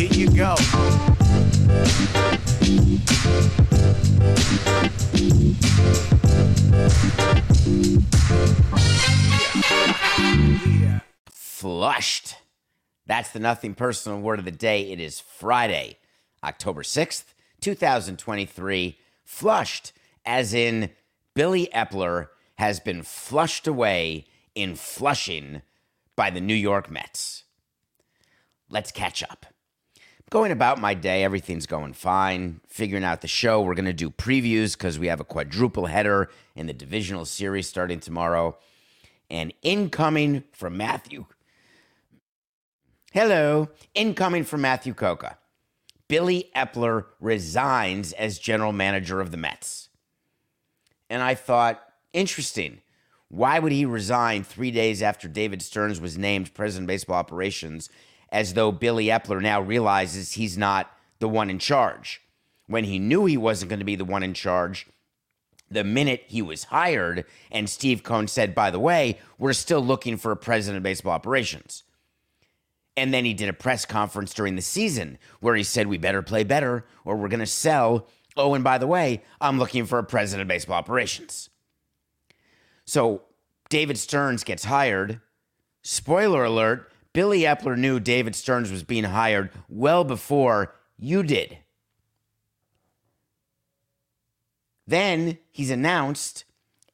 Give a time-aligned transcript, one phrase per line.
[0.00, 0.56] Here you go.
[11.30, 12.36] Flushed.
[13.04, 14.90] That's the nothing personal word of the day.
[14.90, 15.98] It is Friday,
[16.42, 18.96] October 6th, 2023.
[19.26, 19.92] Flushed,
[20.24, 20.92] as in
[21.34, 25.60] Billy Eppler has been flushed away in Flushing
[26.16, 27.44] by the New York Mets.
[28.70, 29.44] Let's catch up.
[30.30, 32.60] Going about my day, everything's going fine.
[32.68, 33.60] Figuring out the show.
[33.60, 37.68] We're going to do previews because we have a quadruple header in the divisional series
[37.68, 38.56] starting tomorrow.
[39.28, 41.26] And incoming from Matthew.
[43.12, 43.70] Hello.
[43.92, 45.36] Incoming from Matthew Coca.
[46.06, 49.88] Billy Eppler resigns as general manager of the Mets.
[51.08, 52.82] And I thought, interesting.
[53.28, 57.90] Why would he resign three days after David Stearns was named president of baseball operations
[58.32, 62.20] as though Billy Eppler now realizes he's not the one in charge?
[62.66, 64.86] When he knew he wasn't going to be the one in charge,
[65.70, 70.16] the minute he was hired, and Steve Cohen said, by the way, we're still looking
[70.16, 71.84] for a president of baseball operations.
[72.96, 76.22] And then he did a press conference during the season where he said, we better
[76.22, 78.08] play better or we're going to sell.
[78.36, 81.50] Oh, and by the way, I'm looking for a president of baseball operations.
[82.84, 83.22] So
[83.68, 85.20] David Stearns gets hired.
[85.82, 91.58] Spoiler alert Billy Eppler knew David Stearns was being hired well before you did.
[94.86, 96.44] Then he's announced,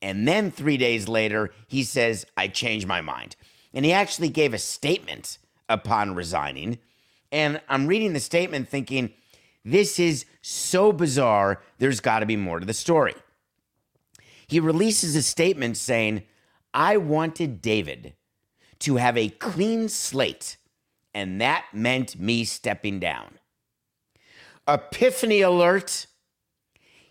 [0.00, 3.36] and then three days later, he says, I changed my mind.
[3.72, 5.38] And he actually gave a statement
[5.68, 6.78] upon resigning.
[7.30, 9.12] And I'm reading the statement thinking,
[9.64, 13.14] this is so bizarre, there's got to be more to the story.
[14.46, 16.22] He releases a statement saying,
[16.72, 18.14] I wanted David
[18.80, 20.56] to have a clean slate,
[21.14, 23.38] and that meant me stepping down.
[24.68, 26.06] Epiphany alert.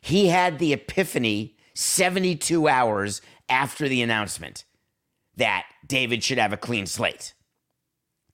[0.01, 4.65] He had the epiphany 72 hours after the announcement
[5.35, 7.33] that David should have a clean slate.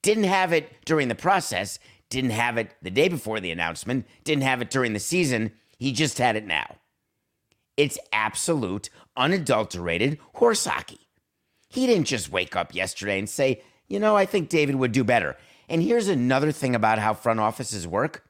[0.02, 4.44] Didn't have it during the process, didn't have it the day before the announcement, didn't
[4.44, 5.52] have it during the season.
[5.78, 6.78] He just had it now.
[7.78, 11.01] It's absolute, unadulterated horse hockey.
[11.72, 15.06] He didn't just wake up yesterday and say, you know, I think David would do
[15.06, 15.38] better.
[15.70, 18.28] And here's another thing about how front offices work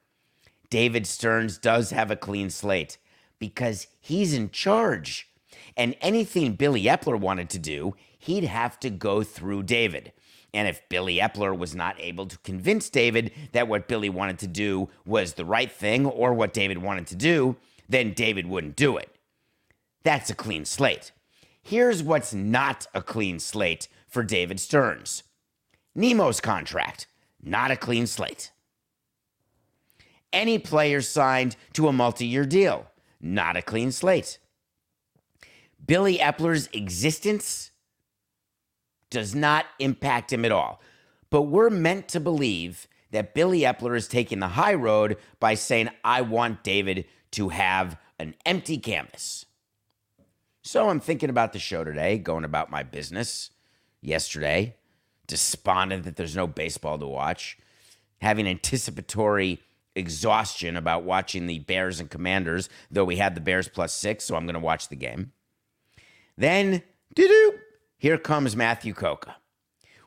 [0.69, 2.97] David Stearns does have a clean slate
[3.39, 5.27] because he's in charge.
[5.75, 10.13] And anything Billy Eppler wanted to do, he'd have to go through David.
[10.53, 14.47] And if Billy Eppler was not able to convince David that what Billy wanted to
[14.47, 17.55] do was the right thing or what David wanted to do,
[17.89, 19.09] then David wouldn't do it.
[20.03, 21.11] That's a clean slate.
[21.61, 25.23] Here's what's not a clean slate for David Stearns
[25.95, 27.07] Nimmo's contract,
[27.41, 28.51] not a clean slate.
[30.33, 32.87] Any player signed to a multi year deal,
[33.19, 34.39] not a clean slate.
[35.85, 37.71] Billy Eppler's existence
[39.09, 40.81] does not impact him at all.
[41.29, 45.89] But we're meant to believe that Billy Eppler is taking the high road by saying,
[46.03, 49.45] I want David to have an empty canvas.
[50.63, 53.49] So I'm thinking about the show today, going about my business
[54.01, 54.75] yesterday,
[55.25, 57.57] despondent that there's no baseball to watch,
[58.21, 59.59] having anticipatory
[59.95, 64.35] exhaustion about watching the Bears and Commanders, though we had the Bears plus six, so
[64.35, 65.31] I'm going to watch the game.
[66.37, 66.83] Then,
[67.15, 67.57] doo-doo,
[67.97, 69.37] here comes Matthew Coca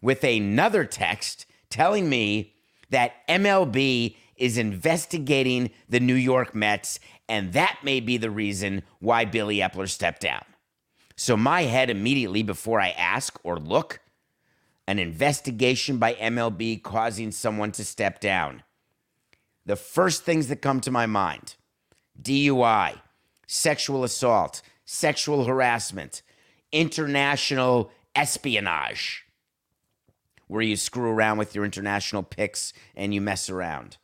[0.00, 2.54] with another text telling me
[2.90, 6.98] that MLB is investigating the New York Mets,
[7.28, 10.44] and that may be the reason why Billy Eppler stepped down.
[11.16, 14.00] So, my head immediately before I ask or look,
[14.86, 18.62] an investigation by MLB causing someone to step down.
[19.64, 21.54] The first things that come to my mind
[22.20, 23.00] DUI,
[23.46, 26.22] sexual assault, sexual harassment,
[26.72, 29.24] international espionage,
[30.46, 33.96] where you screw around with your international picks and you mess around.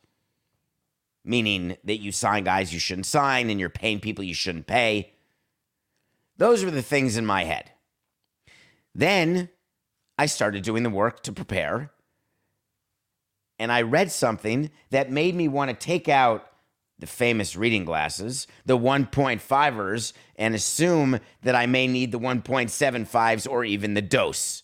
[1.23, 5.13] Meaning that you sign guys you shouldn't sign and you're paying people you shouldn't pay.
[6.37, 7.71] Those were the things in my head.
[8.95, 9.49] Then
[10.17, 11.91] I started doing the work to prepare.
[13.59, 16.47] And I read something that made me want to take out
[16.97, 23.65] the famous reading glasses, the 1.5ers, and assume that I may need the 1.75s or
[23.65, 24.63] even the dose.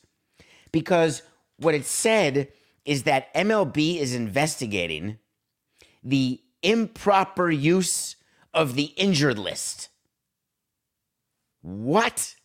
[0.71, 1.23] Because
[1.57, 2.49] what it said
[2.85, 5.17] is that MLB is investigating
[6.03, 8.15] the improper use
[8.53, 9.89] of the injured list.
[11.61, 12.35] What?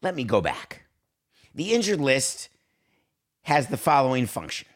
[0.00, 0.84] Let me go back.
[1.54, 2.48] The injured list
[3.42, 4.68] has the following function.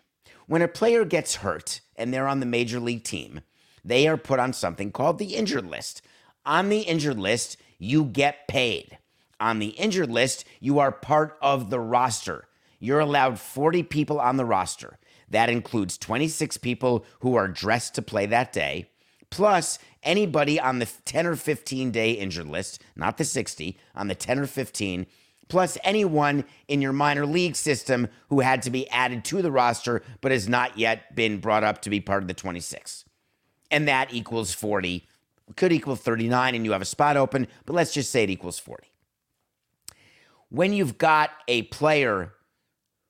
[0.47, 3.41] When a player gets hurt and they're on the major league team,
[3.85, 6.03] they are put on something called the injured list.
[6.45, 8.99] On the injured list, you get paid.
[9.41, 12.45] On the injured list, you are part of the roster.
[12.79, 14.99] You're allowed 40 people on the roster.
[15.29, 18.91] That includes 26 people who are dressed to play that day,
[19.31, 24.15] plus anybody on the 10 or 15 day injured list, not the 60, on the
[24.15, 25.07] 10 or 15,
[25.49, 30.03] plus anyone in your minor league system who had to be added to the roster
[30.21, 33.05] but has not yet been brought up to be part of the 26.
[33.71, 35.07] And that equals 40.
[35.57, 38.59] Could equal 39 and you have a spot open, but let's just say it equals
[38.59, 38.89] 40.
[40.49, 42.33] When you've got a player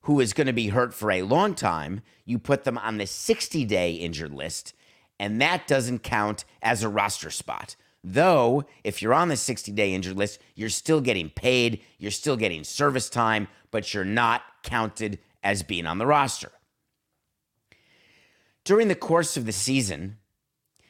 [0.06, 3.06] who is going to be hurt for a long time, you put them on the
[3.06, 4.72] 60 day injured list,
[5.18, 7.74] and that doesn't count as a roster spot.
[8.04, 12.36] Though, if you're on the 60 day injured list, you're still getting paid, you're still
[12.36, 16.52] getting service time, but you're not counted as being on the roster.
[18.62, 20.18] During the course of the season,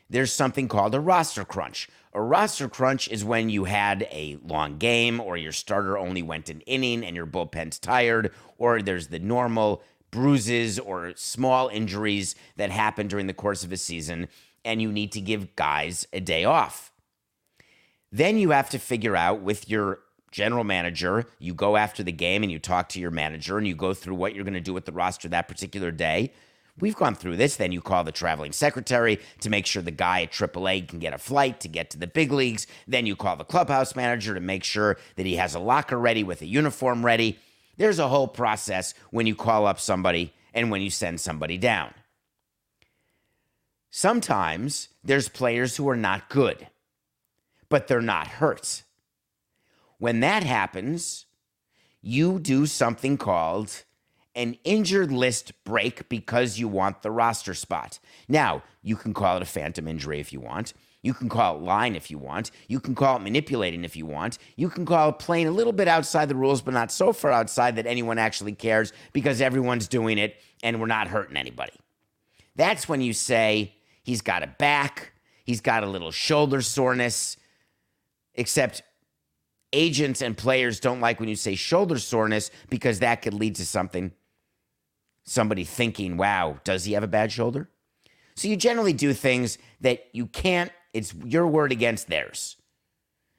[0.08, 1.88] there's something called a roster crunch.
[2.12, 6.48] A roster crunch is when you had a long game, or your starter only went
[6.48, 12.70] an inning and your bullpen's tired, or there's the normal bruises or small injuries that
[12.70, 14.28] happen during the course of a season,
[14.64, 16.90] and you need to give guys a day off.
[18.10, 20.00] Then you have to figure out with your
[20.30, 23.74] general manager, you go after the game and you talk to your manager and you
[23.74, 26.32] go through what you're going to do with the roster that particular day.
[26.78, 27.56] We've gone through this.
[27.56, 31.14] Then you call the traveling secretary to make sure the guy at AAA can get
[31.14, 32.66] a flight to get to the big leagues.
[32.86, 36.22] Then you call the clubhouse manager to make sure that he has a locker ready
[36.22, 37.38] with a uniform ready.
[37.78, 41.94] There's a whole process when you call up somebody and when you send somebody down.
[43.90, 46.66] Sometimes there's players who are not good,
[47.70, 48.82] but they're not hurt.
[49.98, 51.24] When that happens,
[52.02, 53.84] you do something called
[54.36, 57.98] an injured list break because you want the roster spot.
[58.28, 60.74] Now, you can call it a phantom injury if you want.
[61.02, 62.50] You can call it line if you want.
[62.68, 64.38] You can call it manipulating if you want.
[64.56, 67.32] You can call it playing a little bit outside the rules, but not so far
[67.32, 71.74] outside that anyone actually cares because everyone's doing it and we're not hurting anybody.
[72.56, 75.12] That's when you say he's got a back,
[75.44, 77.36] he's got a little shoulder soreness,
[78.34, 78.82] except
[79.72, 83.66] agents and players don't like when you say shoulder soreness because that could lead to
[83.66, 84.12] something
[85.26, 87.68] somebody thinking, wow, does he have a bad shoulder?
[88.36, 92.56] So you generally do things that you can't, it's your word against theirs.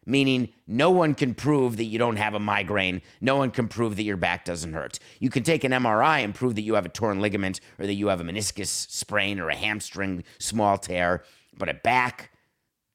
[0.05, 3.01] Meaning, no one can prove that you don't have a migraine.
[3.19, 4.99] No one can prove that your back doesn't hurt.
[5.19, 7.93] You can take an MRI and prove that you have a torn ligament or that
[7.93, 11.23] you have a meniscus sprain or a hamstring small tear,
[11.57, 12.31] but a back,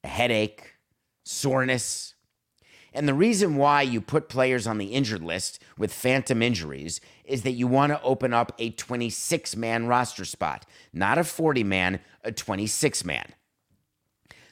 [0.02, 0.72] a headache,
[1.22, 2.14] soreness,
[2.94, 7.00] and the reason why you put players on the injured list with phantom injuries
[7.32, 11.64] is that you want to open up a 26 man roster spot, not a 40
[11.64, 13.32] man, a 26 man.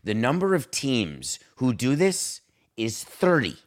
[0.03, 2.41] The number of teams who do this
[2.79, 3.59] is 30.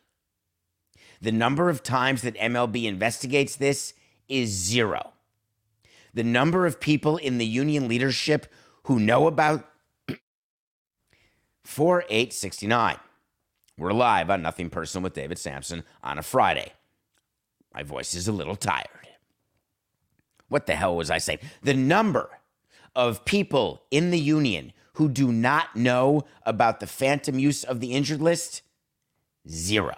[1.22, 3.94] The number of times that MLB investigates this
[4.28, 5.14] is zero.
[6.16, 8.52] The number of people in the union leadership
[8.86, 9.70] who know about
[11.66, 12.98] 4869.
[13.78, 16.74] We're live on Nothing Personal with David Samson on a Friday.
[17.76, 19.03] My voice is a little tired.
[20.50, 21.40] What the hell was I saying?
[21.62, 22.30] The number
[22.96, 27.94] of people in the union who do not know about the phantom use of the
[27.94, 28.62] injured list
[29.50, 29.96] zero.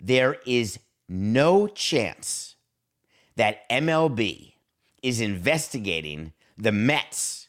[0.00, 0.78] There is
[1.08, 2.56] no chance
[3.36, 4.54] that MLB
[5.02, 7.48] is investigating the Mets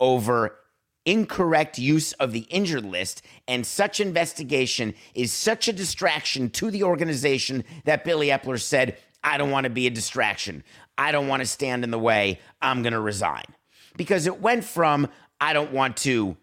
[0.00, 0.58] over
[1.04, 6.82] incorrect use of the injured list, and such investigation is such a distraction to the
[6.82, 10.64] organization that Billy Eppler said, I don't want to be a distraction.
[10.96, 12.40] I don't want to stand in the way.
[12.62, 13.44] I'm going to resign.
[13.96, 15.08] Because it went from,
[15.40, 16.36] I don't want to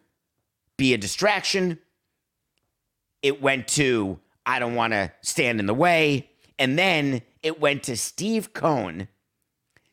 [0.78, 1.80] be a distraction,
[3.22, 6.30] it went to, I don't want to stand in the way.
[6.60, 9.08] And then it went to Steve Cohen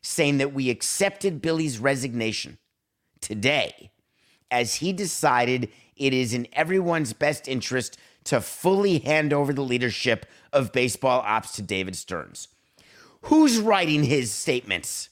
[0.01, 2.57] saying that we accepted Billy's resignation
[3.21, 3.91] today
[4.51, 10.25] as he decided it is in everyone's best interest to fully hand over the leadership
[10.51, 12.49] of baseball ops to David Stearns.
[13.23, 15.09] Who's writing his statements?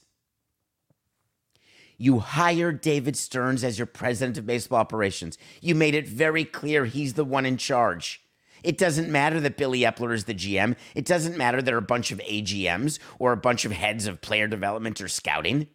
[1.96, 5.38] You hired David Stearns as your president of baseball operations.
[5.60, 8.22] You made it very clear he's the one in charge.
[8.62, 10.76] It doesn't matter that Billy Eppler is the GM.
[10.94, 14.06] It doesn't matter that there are a bunch of AGMs or a bunch of heads
[14.06, 15.68] of player development or scouting.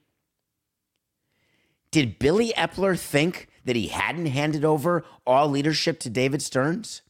[1.92, 7.02] Did Billy Eppler think that he hadn't handed over all leadership to David Stearns?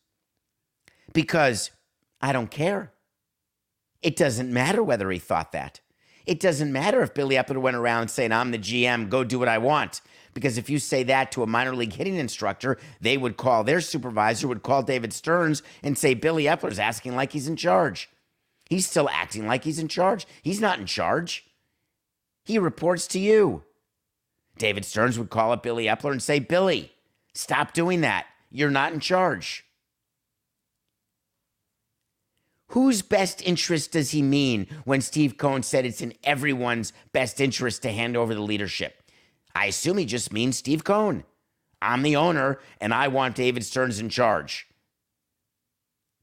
[1.14, 1.72] Because
[2.22, 2.94] I don't care.
[4.02, 5.80] It doesn't matter whether he thought that.
[6.26, 9.48] It doesn't matter if Billy Eppler went around saying, I'm the GM, go do what
[9.48, 10.02] I want.
[10.34, 13.82] Because if you say that to a minor league hitting instructor, they would call their
[13.82, 18.10] supervisor, would call David Stearns and say, Billy Eppler's asking like he's in charge.
[18.70, 20.28] He's still acting like he's in charge.
[20.42, 21.46] He's not in charge.
[22.44, 23.64] He reports to you.
[24.58, 26.92] David Stearns would call up Billy Eppler and say, Billy,
[27.34, 28.26] stop doing that.
[28.52, 29.66] You're not in charge.
[32.72, 37.82] Whose best interest does he mean when Steve Cohen said it's in everyone's best interest
[37.84, 39.04] to hand over the leadership?
[39.56, 41.24] I assume he just means Steve Cohen.
[41.82, 44.68] I'm the owner and I want David Stearns in charge.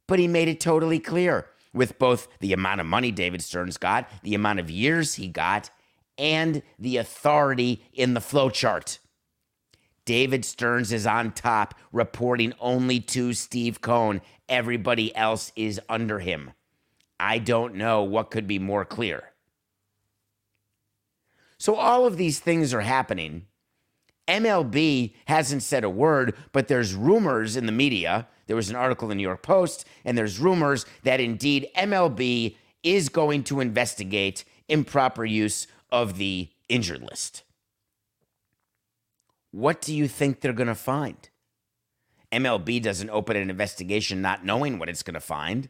[0.07, 4.09] But he made it totally clear with both the amount of money David Stearns got,
[4.23, 5.71] the amount of years he got,
[6.19, 8.99] and the authority in the flowchart.
[10.05, 14.21] David Stearns is on top, reporting only to Steve Cohen.
[14.49, 16.53] Everybody else is under him.
[17.19, 19.33] I don't know what could be more clear.
[21.59, 23.47] So, all of these things are happening.
[24.29, 28.29] MLB hasn't said a word, but there's rumors in the media.
[28.47, 32.57] There was an article in the New York Post, and there's rumors that indeed MLB
[32.83, 37.43] is going to investigate improper use of the injured list.
[39.51, 41.29] What do you think they're going to find?
[42.35, 45.69] MLB doesn't open an investigation not knowing what it's going to find.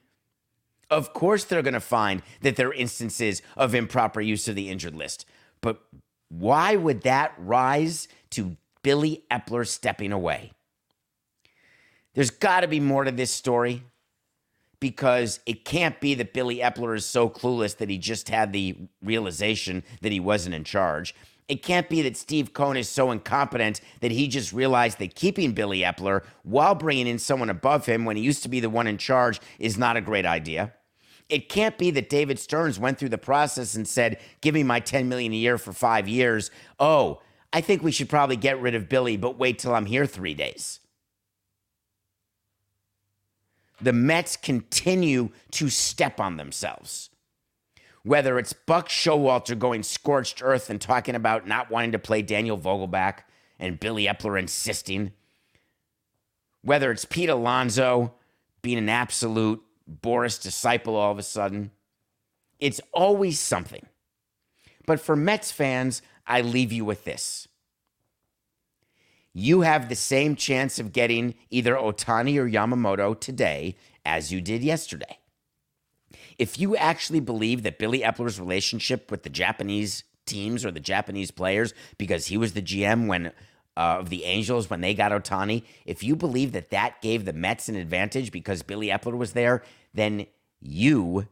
[0.91, 4.71] Of course, they're going to find that there are instances of improper use of the
[4.71, 5.27] injured list.
[5.61, 5.83] But
[6.29, 10.53] why would that rise to Billy Eppler stepping away?
[12.15, 13.83] There's got to be more to this story
[14.81, 18.77] because it can't be that Billy Eppler is so clueless that he just had the
[19.03, 21.15] realization that he wasn't in charge.
[21.47, 25.53] It can't be that Steve Cohen is so incompetent that he just realized that keeping
[25.53, 28.87] Billy Eppler while bringing in someone above him when he used to be the one
[28.87, 30.73] in charge is not a great idea.
[31.29, 34.81] It can't be that David Stearns went through the process and said, "Give me my
[34.81, 37.21] 10 million a year for 5 years." Oh,
[37.53, 40.35] I think we should probably get rid of Billy, but wait till I'm here 3
[40.35, 40.81] days.
[43.81, 47.11] The Mets continue to step on themselves
[48.05, 52.59] whether it's Buck Showalter going scorched earth and talking about not wanting to play Daniel
[52.59, 53.21] Vogelbach
[53.59, 55.13] and Billy Eppler insisting,
[56.63, 58.15] whether it's Pete Alonso
[58.63, 59.63] being an absolute
[60.03, 61.71] Boras disciple all of a sudden,
[62.59, 63.87] it's always something.
[64.87, 67.49] But for Mets fans, I leave you with this.
[69.33, 74.63] You have the same chance of getting either Ohtani or Yamamoto today as you did
[74.63, 75.19] yesterday
[76.39, 81.31] if you actually believe that Billy Eppler's relationship with the Japanese teams or the Japanese
[81.31, 83.33] players, because he was the GM when
[83.77, 87.33] uh, of the Angels when they got Ohtani, if you believe that that gave the
[87.33, 89.63] Mets an advantage because Billy Eppler was there,
[89.93, 90.27] then
[90.61, 91.27] you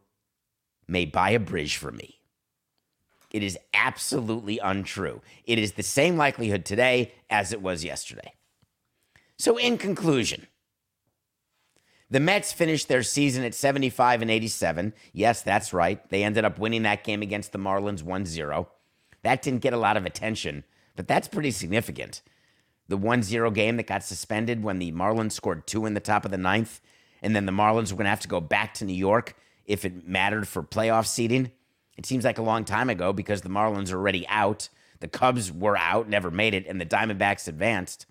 [0.89, 2.19] may buy a bridge for me.
[3.31, 5.23] It is absolutely untrue.
[5.45, 8.35] It is the same likelihood today as it was yesterday.
[9.39, 10.47] So, in conclusion,
[12.13, 14.93] the Mets finished their season at 75 and 87.
[15.15, 16.07] Yes, that's right.
[16.11, 18.69] They ended up winning that game against the Marlins 1 0.
[19.23, 20.65] That didn't get a lot of attention,
[20.95, 22.21] but that's pretty significant.
[22.89, 26.27] The 1 0 game that got suspended when the Marlins scored two in the top
[26.27, 26.83] of the ninth,
[27.23, 29.87] and then the Marlins were going to have to go back to New York if
[29.87, 31.51] it mattered for playoff seeding.
[31.97, 34.69] It seems like a long time ago because the Marlins are already out.
[35.01, 38.05] The Cubs were out, never made it, and the Diamondbacks advanced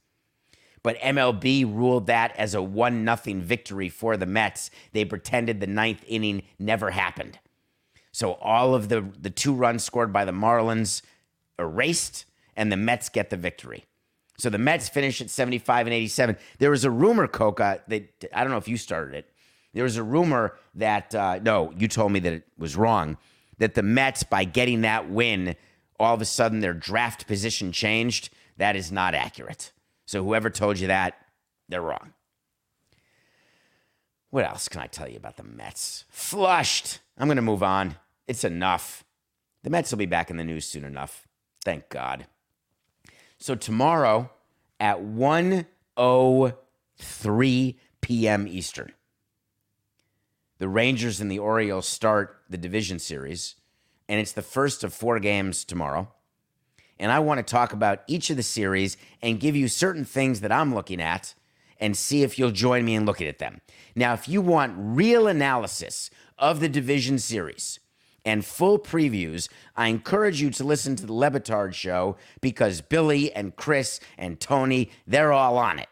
[0.83, 4.71] but MLB ruled that as a 1 0 victory for the Mets.
[4.93, 7.39] They pretended the ninth inning never happened.
[8.11, 11.01] So all of the, the two runs scored by the Marlins
[11.57, 13.85] erased, and the Mets get the victory.
[14.37, 16.35] So the Mets finish at 75 and 87.
[16.57, 19.29] There was a rumor, Coca, that I don't know if you started it.
[19.73, 23.17] There was a rumor that, uh, no, you told me that it was wrong,
[23.59, 25.55] that the Mets, by getting that win,
[25.99, 28.31] all of a sudden their draft position changed.
[28.57, 29.71] That is not accurate.
[30.11, 31.13] So whoever told you that,
[31.69, 32.11] they're wrong.
[34.29, 36.03] What else can I tell you about the Mets?
[36.09, 36.99] Flushed.
[37.17, 37.95] I'm going to move on.
[38.27, 39.05] It's enough.
[39.63, 41.29] The Mets will be back in the news soon enough.
[41.63, 42.27] Thank God.
[43.37, 44.29] So tomorrow
[44.81, 48.47] at 1:03 p.m.
[48.49, 48.91] Eastern.
[50.57, 53.55] The Rangers and the Orioles start the division series,
[54.09, 56.11] and it's the first of four games tomorrow.
[57.01, 60.41] And I want to talk about each of the series and give you certain things
[60.41, 61.33] that I'm looking at
[61.79, 63.59] and see if you'll join me in looking at them.
[63.95, 67.79] Now, if you want real analysis of the division series
[68.23, 73.33] and full previews, I encourage you to listen to the Le Batard show because Billy
[73.33, 75.89] and Chris and Tony, they're all on it.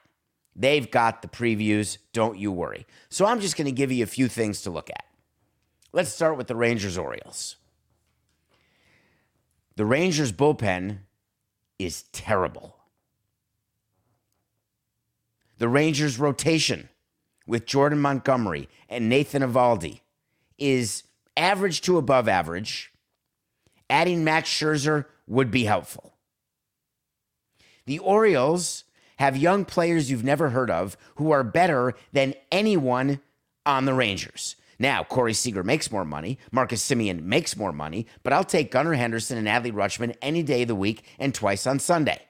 [0.55, 2.85] They've got the previews, don't you worry.
[3.09, 5.05] So I'm just going to give you a few things to look at.
[5.91, 7.55] Let's start with the Rangers Orioles.
[9.79, 10.97] The Rangers bullpen
[11.79, 12.75] is terrible.
[15.57, 16.89] The Rangers rotation
[17.47, 20.01] with Jordan Montgomery and Nathan Eovaldi
[20.57, 21.03] is
[21.37, 22.91] average to above average.
[23.89, 26.13] Adding Max Scherzer would be helpful.
[27.85, 28.83] The Orioles
[29.15, 33.21] have young players you've never heard of who are better than anyone
[33.65, 34.57] on the Rangers.
[34.79, 36.39] Now, Corey Seager makes more money.
[36.51, 40.61] Marcus Semien makes more money, but I'll take Gunnar Henderson and Adley Rutschman any day
[40.61, 42.21] of the week and twice on Sunday.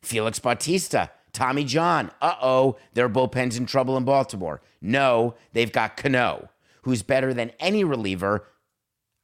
[0.00, 2.12] Felix Bautista, Tommy John.
[2.22, 4.62] Uh oh, their bullpen's in trouble in Baltimore.
[4.80, 6.50] No, they've got Cano,
[6.82, 8.46] who's better than any reliever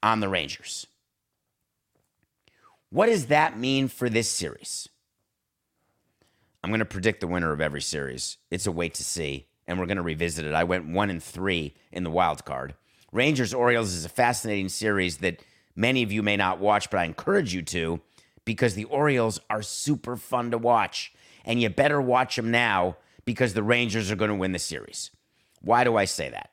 [0.03, 0.87] on the Rangers.
[2.91, 4.89] What does that mean for this series?
[6.63, 8.39] I'm going to predict the winner of every series.
[8.51, 10.53] It's a wait to see, and we're going to revisit it.
[10.53, 12.75] I went one and three in the wild card.
[13.13, 15.41] Rangers Orioles is a fascinating series that
[15.77, 18.01] many of you may not watch, but I encourage you to
[18.45, 21.13] because the Orioles are super fun to watch,
[21.45, 25.13] and you better watch them now because the Rangers are going to win the series.
[25.63, 26.51] Why do I say that?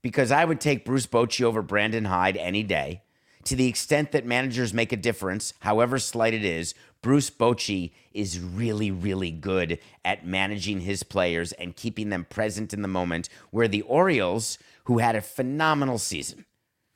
[0.00, 3.02] Because I would take Bruce Bochy over Brandon Hyde any day.
[3.46, 8.40] To the extent that managers make a difference, however slight it is, Bruce Bochy is
[8.40, 13.28] really, really good at managing his players and keeping them present in the moment.
[13.52, 16.44] Where the Orioles, who had a phenomenal season,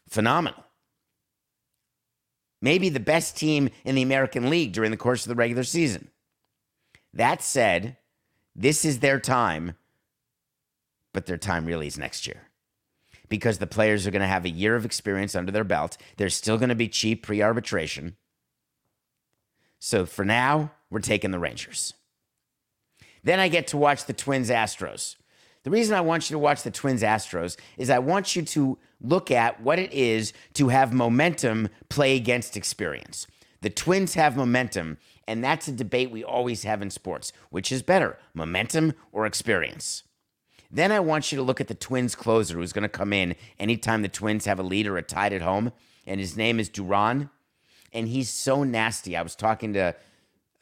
[0.09, 0.65] phenomenal,
[2.61, 6.11] maybe the best team in the American League during the course of the regular season.
[7.15, 7.97] That said,
[8.57, 9.77] this is their time,
[11.13, 12.50] but their time really is next year
[13.31, 15.97] because the players are going to have a year of experience under their belt.
[16.19, 18.17] They're still going to be cheap pre arbitration.
[19.79, 21.95] So for now, we're taking the Rangers.
[23.25, 25.17] Then I get to watch the Twins Astros.
[25.63, 28.79] The reason I want you to watch the Twins Astros is I want you to
[29.01, 33.27] look at what it is to have momentum play against experience.
[33.61, 34.97] The Twins have momentum,
[35.29, 37.31] and that's a debate we always have in sports.
[37.51, 40.03] Which is better, momentum or experience?
[40.71, 43.35] Then I want you to look at the Twins closer who's going to come in
[43.59, 45.73] anytime the Twins have a lead or a tied at home,
[46.07, 47.31] and his name is Duran
[47.93, 49.17] and he's so nasty.
[49.17, 49.95] I was talking to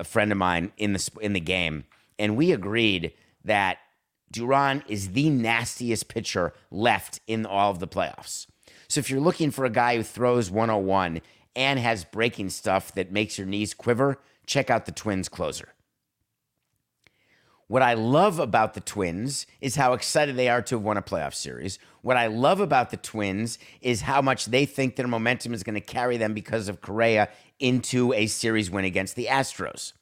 [0.01, 1.85] a friend of mine in the in the game,
[2.19, 3.13] and we agreed
[3.45, 3.79] that
[4.31, 8.47] Duran is the nastiest pitcher left in all of the playoffs.
[8.89, 11.21] So if you're looking for a guy who throws 101
[11.57, 15.75] and has breaking stuff that makes your knees quiver, check out the Twins closer.
[17.69, 21.03] What I love about the Twins is how excited they are to have won a
[21.03, 21.79] playoff series.
[22.01, 25.75] What I love about the Twins is how much they think their momentum is going
[25.75, 27.29] to carry them because of Correa
[27.61, 29.93] into a series win against the Astros.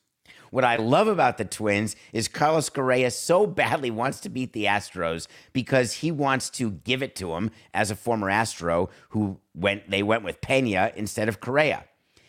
[0.52, 4.66] What I love about the Twins is Carlos Correa so badly wants to beat the
[4.66, 9.90] Astros because he wants to give it to him as a former Astro who went
[9.90, 11.85] they went with Pena instead of Correa.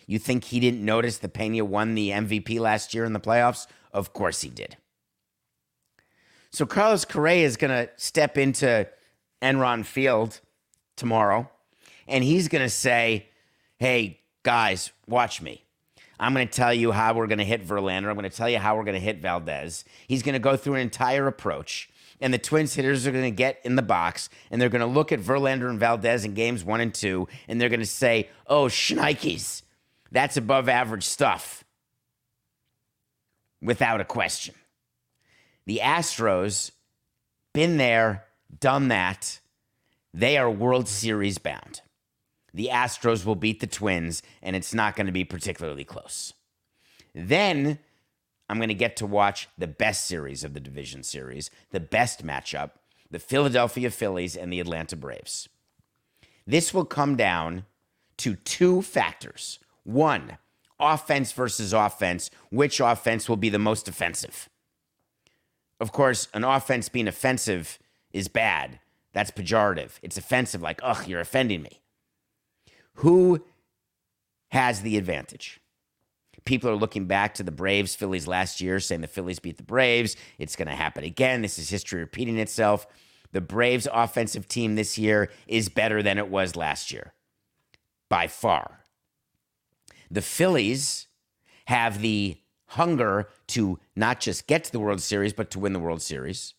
[0.08, 3.68] You think he didn't notice that Pena won the MVP last year in the playoffs?
[3.94, 4.78] Of course he did.
[6.58, 8.88] So Carlos Correa is going to step into
[9.44, 10.42] Enron Field
[10.96, 11.52] tomorrow,
[12.08, 13.28] and he's going to say,
[13.78, 15.66] "Hey guys, watch me.
[16.20, 18.08] I'm going to tell you how we're going to hit Verlander.
[18.08, 19.86] I'm going to tell you how we're going to hit Valdez.
[20.08, 23.30] He's going to go through an entire approach." And the Twins hitters are going to
[23.30, 26.64] get in the box and they're going to look at Verlander and Valdez in games
[26.64, 29.62] one and two, and they're going to say, Oh, shnikes,
[30.12, 31.64] that's above average stuff.
[33.62, 34.56] Without a question.
[35.68, 36.72] The Astros,
[37.54, 38.24] been there,
[38.58, 39.42] done that.
[40.14, 41.82] They are World Series bound.
[42.54, 46.34] The Astros will beat the Twins, and it's not going to be particularly close.
[47.14, 47.80] Then
[48.50, 52.26] I'm going to get to watch the best series of the division series, the best
[52.26, 52.72] matchup,
[53.12, 55.50] the Philadelphia Phillies and the Atlanta Braves.
[56.46, 57.66] This will come down
[58.20, 59.60] to two factors.
[59.84, 60.38] One,
[60.80, 62.32] offense versus offense.
[62.52, 64.48] Which offense will be the most offensive?
[65.80, 67.80] Of course, an offense being offensive
[68.12, 68.80] is bad.
[69.14, 69.92] That's pejorative.
[70.02, 71.82] It's offensive, like, ugh, you're offending me.
[72.96, 73.46] Who
[74.50, 75.60] has the advantage?
[76.48, 79.64] people are looking back to the Braves Phillies last year, saying the Phillies beat the
[79.64, 80.16] Braves.
[80.40, 81.44] It's going to happen again.
[81.44, 82.88] This is history repeating itself.
[83.34, 87.14] The Braves offensive team this year is better than it was last year
[88.10, 88.86] by far.
[90.10, 91.08] The Phillies
[91.66, 92.38] have the
[92.68, 96.54] hunger to not just get to the World Series, but to win the World Series.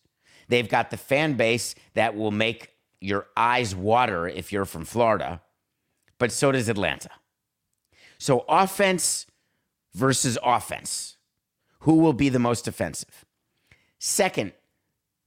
[0.47, 5.41] They've got the fan base that will make your eyes water if you're from Florida,
[6.17, 7.09] but so does Atlanta.
[8.17, 9.27] So, offense
[9.93, 11.17] versus offense.
[11.81, 13.25] Who will be the most offensive?
[13.99, 14.53] Second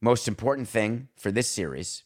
[0.03, 2.03] most important thing for this series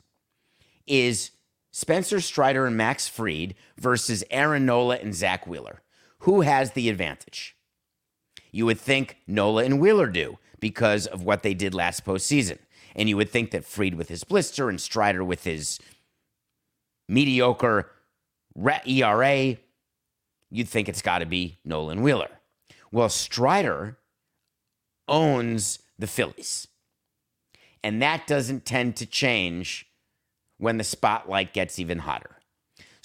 [0.86, 1.32] is
[1.72, 5.82] Spencer Strider and Max Fried versus Aaron Nola and Zack Wheeler.
[6.20, 7.55] Who has the advantage?
[8.56, 12.56] You would think Nola and Wheeler do because of what they did last postseason.
[12.94, 15.78] And you would think that Fried with his blister and Strider with his
[17.06, 17.90] mediocre
[18.56, 19.58] ERA,
[20.50, 22.30] you'd think it's got to be Nolan Wheeler.
[22.90, 23.98] Well, Strider
[25.06, 26.66] owns the Phillies.
[27.84, 29.86] And that doesn't tend to change
[30.56, 32.35] when the spotlight gets even hotter.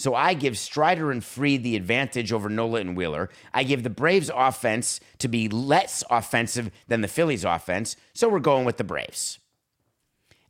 [0.01, 3.29] So I give Strider and Fried the advantage over Nola and Wheeler.
[3.53, 7.95] I give the Braves offense to be less offensive than the Phillies offense.
[8.15, 9.37] So we're going with the Braves.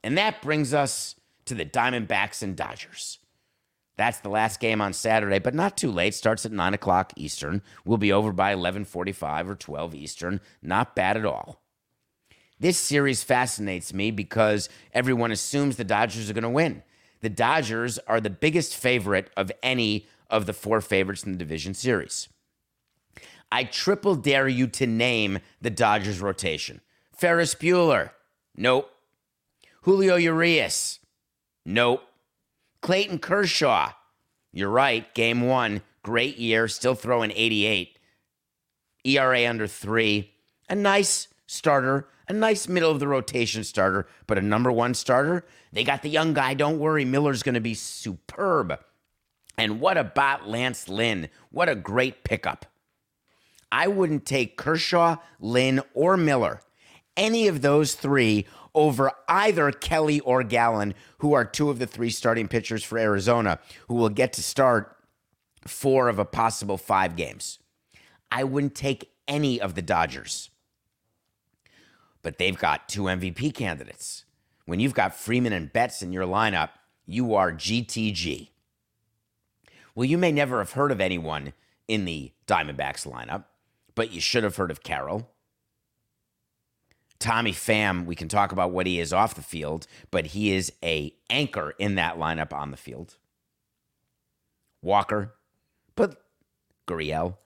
[0.04, 3.20] And that brings us to the Diamondbacks and Dodgers.
[3.98, 6.16] That's the last game on Saturday, but not too late.
[6.16, 7.62] Starts at 9 o'clock Eastern.
[7.84, 10.40] We'll be over by 1145 or 12 Eastern.
[10.62, 11.62] Not bad at all.
[12.58, 16.84] This series fascinates me because everyone assumes the Dodgers are going to win.
[17.22, 21.74] The Dodgers are the biggest favorite of any of the four favorites in the division
[21.74, 22.30] series.
[23.52, 26.82] I triple dare you to name the Dodgers rotation.
[27.12, 28.12] Ferris Bueller.
[28.56, 28.90] Nope.
[29.82, 31.00] Julio Urias.
[31.66, 32.04] Nope.
[32.82, 33.92] Clayton Kershaw.
[34.54, 35.14] You're right.
[35.14, 35.82] Game one.
[36.02, 36.68] Great year.
[36.68, 38.00] Still throwing 88.
[39.04, 40.32] ERA under three.
[40.70, 42.08] A nice starter.
[42.32, 44.08] A nice middle of the rotation starter.
[44.26, 45.46] But a number one starter?
[45.74, 46.54] They got the young guy.
[46.54, 47.04] Don't worry.
[47.04, 48.80] Miller's going to be superb.
[49.58, 51.28] And what about Lance Lynn?
[51.50, 52.68] What a great pickup.
[53.70, 56.62] I wouldn't take Kershaw, Lynn, or Miller.
[57.18, 62.12] Any of those three over either Kelly or Gallen, who are two of the three
[62.12, 64.96] starting pitchers for Arizona, who will get to start
[65.68, 67.60] four of a possible five games.
[68.32, 70.50] I wouldn't take any of the Dodgers.
[72.22, 74.26] But they've got two MVP candidates.
[74.66, 76.70] When you've got Freeman and Betts in your lineup,
[77.06, 78.50] you are GTG.
[79.96, 81.54] Well, you may never have heard of anyone
[81.88, 83.46] in the Diamondbacks lineup,
[83.96, 85.30] but you should have heard of Carroll.
[87.20, 90.72] Tommy Pham, we can talk about what he is off the field, but he is
[90.84, 93.18] a anchor in that lineup on the field.
[94.82, 95.36] Walker,
[95.96, 96.24] but
[96.88, 97.38] Gurriel.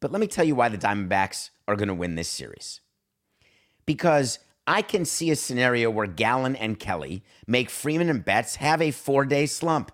[0.00, 2.80] But let me tell you why the Diamondbacks are going to win this series.
[3.86, 8.80] Because I can see a scenario where Gallen and Kelly make Freeman and Betts have
[8.80, 9.92] a four day slump.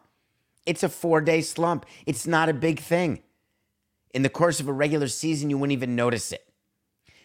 [0.67, 1.87] It's a four day slump.
[2.07, 3.23] It's not a big thing.
[4.13, 6.47] In the course of a regular season, you wouldn't even notice it.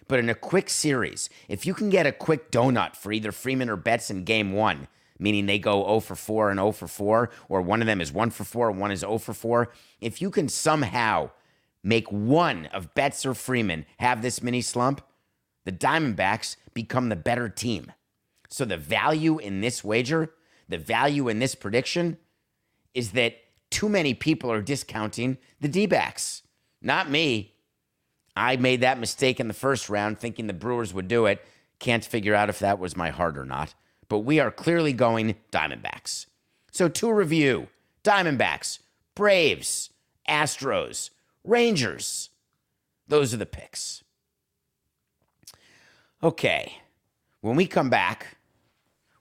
[0.07, 3.69] But in a quick series, if you can get a quick donut for either Freeman
[3.69, 7.29] or Betts in game one, meaning they go 0 for 4 and 0 for 4,
[7.49, 10.21] or one of them is 1 for 4 and one is 0 for 4, if
[10.21, 11.31] you can somehow
[11.83, 15.01] make one of Betts or Freeman have this mini slump,
[15.65, 17.91] the Diamondbacks become the better team.
[18.49, 20.31] So the value in this wager,
[20.69, 22.17] the value in this prediction
[22.93, 23.35] is that
[23.69, 26.43] too many people are discounting the D backs.
[26.81, 27.55] Not me.
[28.37, 31.43] I made that mistake in the first round thinking the Brewers would do it.
[31.79, 33.73] Can't figure out if that was my heart or not.
[34.07, 36.27] But we are clearly going Diamondbacks.
[36.71, 37.67] So to review
[38.03, 38.79] Diamondbacks,
[39.15, 39.89] Braves,
[40.29, 41.09] Astros,
[41.43, 42.29] Rangers.
[43.07, 44.03] Those are the picks.
[46.25, 46.79] Okay.
[47.41, 48.37] When we come back,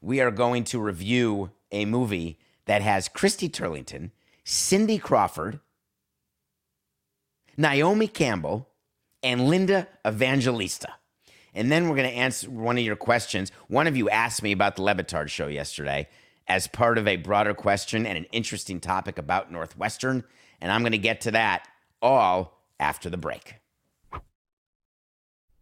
[0.01, 4.11] we are going to review a movie that has Christy Turlington,
[4.43, 5.61] Cindy Crawford,
[7.59, 8.71] Naomi Campbell,
[9.23, 10.95] and Linda Evangelista.
[11.53, 13.53] And then we're going to answer one of your questions.
[13.69, 16.09] One of you asked me about the Le Batard show yesterday
[16.49, 20.25] as part of a broader question and an interesting topic about Northwestern.
[20.59, 21.69] And I'm going to get to that
[22.01, 23.57] all after the break.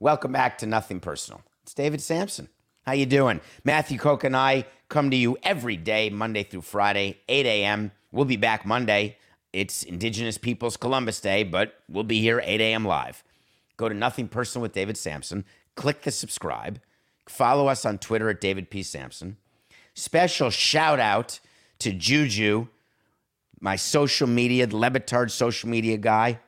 [0.00, 1.42] Welcome back to Nothing Personal.
[1.64, 2.48] It's David Samson.
[2.86, 3.40] How you doing?
[3.64, 7.90] Matthew Koch and I come to you every day, Monday through Friday, 8 a.m.
[8.12, 9.16] We'll be back Monday.
[9.52, 12.84] It's Indigenous Peoples Columbus Day, but we'll be here 8 a.m.
[12.84, 13.24] live.
[13.76, 15.44] Go to Nothing Personal with David Samson.
[15.74, 16.80] Click the subscribe.
[17.28, 18.84] Follow us on Twitter at David P.
[18.84, 19.36] Samson.
[19.94, 21.40] Special shout out
[21.80, 22.68] to Juju,
[23.60, 26.38] my social media, Le Batard social media guy.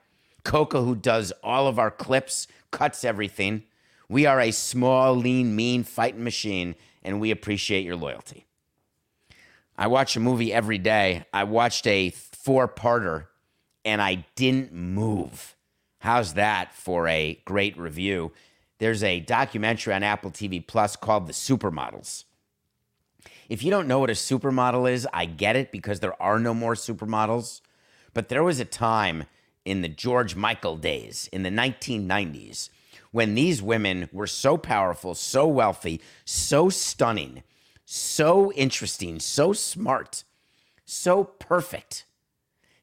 [0.45, 3.64] Coca, who does all of our clips, cuts everything.
[4.09, 8.46] We are a small, lean, mean fighting machine, and we appreciate your loyalty.
[9.76, 11.24] I watch a movie every day.
[11.33, 13.26] I watched a four parter
[13.85, 15.56] and I didn't move.
[16.00, 18.33] How's that for a great review?
[18.78, 22.24] There's a documentary on Apple TV Plus called The Supermodels.
[23.48, 26.54] If you don't know what a supermodel is, I get it because there are no
[26.54, 27.61] more supermodels.
[28.14, 29.24] But there was a time
[29.70, 32.70] in the George Michael days, in the 1990s,
[33.12, 37.44] when these women were so powerful, so wealthy, so stunning,
[37.85, 40.24] so interesting, so smart,
[40.85, 42.04] so perfect.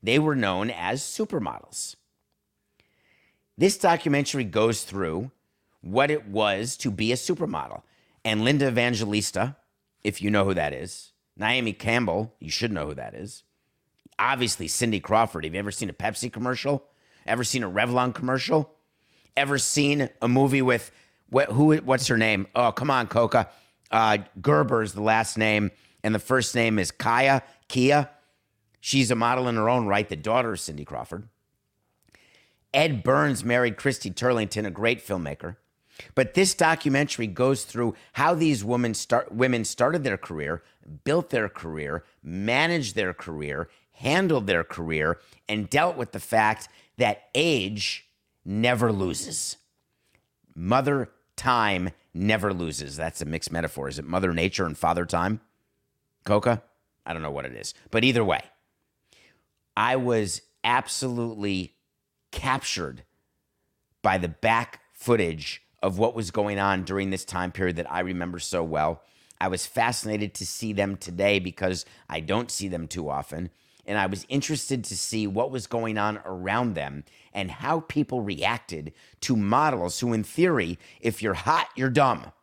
[0.02, 1.98] They were known as supermodels.
[3.58, 5.32] This documentary goes through
[5.82, 7.82] what it was to be a supermodel.
[8.24, 9.58] And Linda Evangelista,
[10.06, 13.44] if you know who that is, Naomi Campbell, you should know who that is.
[14.20, 15.44] Obviously, Cindy Crawford.
[15.46, 16.84] Have you ever seen a Pepsi commercial?
[17.26, 18.74] Ever seen a Revlon commercial?
[19.36, 20.92] Ever seen a movie with
[21.30, 21.52] what?
[21.52, 21.76] Who?
[21.78, 22.48] What's her name?
[22.56, 23.50] Oh, come on, Coca.
[23.92, 25.72] Uh, Gerber is the last name,
[26.04, 28.10] and the first name is Kaya Kia.
[28.80, 31.28] She's a model in her own right, the daughter of Cindy Crawford.
[32.74, 35.58] Ed Burns married Christy Turlington, a great filmmaker.
[36.16, 40.64] But this documentary goes through how these women start women started their career,
[41.04, 47.24] built their career, managed their career, handled their career, and dealt with the fact that
[47.36, 48.08] age
[48.46, 49.58] never loses.
[50.56, 52.96] Mother time never loses.
[52.96, 53.88] That's a mixed metaphor.
[53.88, 55.42] Is it Mother Nature and Father Time?
[56.26, 56.64] Coca?
[57.06, 57.74] I don't know what it is.
[57.92, 58.42] But either way,
[59.76, 61.76] I was absolutely
[62.32, 63.04] captured
[64.02, 68.00] by the back footage of what was going on during this time period that I
[68.02, 69.02] remember so well.
[69.40, 73.52] I was fascinated to see them today because I don't see them too often.
[73.88, 78.22] And I was interested to see what was going on around them and how people
[78.22, 82.34] reacted to models who, in theory, if you're hot, you're dumb,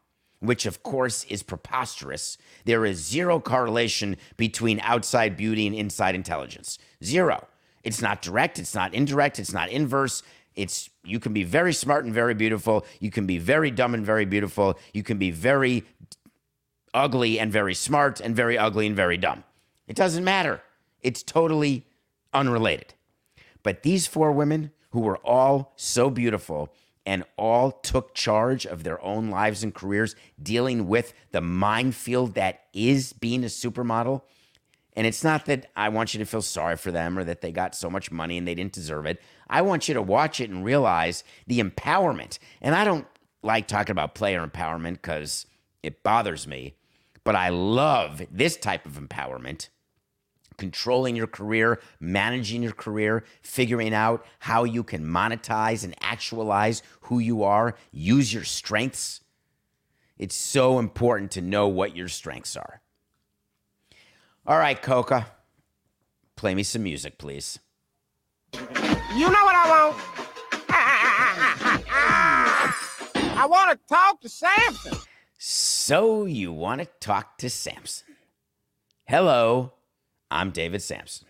[0.41, 2.39] which of course is preposterous.
[2.65, 6.79] There is zero correlation between outside beauty and inside intelligence.
[7.05, 7.47] Zero.
[7.83, 10.23] It's not direct, it's not indirect, it's not inverse.
[10.57, 12.87] It's you can be very smart and very beautiful.
[13.01, 14.79] You can be very dumb and very beautiful.
[14.95, 15.85] You can be very
[16.95, 19.45] ugly and very smart and very ugly and very dumb.
[19.87, 20.63] It doesn't matter.
[21.05, 21.87] It's totally
[22.33, 22.95] unrelated.
[23.63, 26.73] But these four women who were all so beautiful
[27.07, 32.63] and all took charge of their own lives and careers dealing with the minefield that
[32.73, 34.23] is being a supermodel.
[34.97, 37.53] And it's not that I want you to feel sorry for them or that they
[37.53, 39.21] got so much money and they didn't deserve it.
[39.51, 42.39] I want you to watch it and realize the empowerment.
[42.63, 43.07] And I don't
[43.43, 45.47] like talking about player empowerment because
[45.83, 46.77] it bothers me,
[47.25, 49.69] but I love this type of empowerment
[50.57, 57.19] controlling your career, managing your career, figuring out how you can monetize and actualize who
[57.19, 59.21] you are, use your strengths.
[60.19, 62.81] It's so important to know what your strengths are.
[64.47, 65.27] All right, Coca,
[66.37, 67.59] play me some music, please.
[68.53, 69.97] You know what I want?
[73.37, 74.97] I want to talk to Samson.
[75.39, 78.15] So you want to talk to Samson?
[79.05, 79.73] Hello,
[80.35, 81.29] I'm David Samson.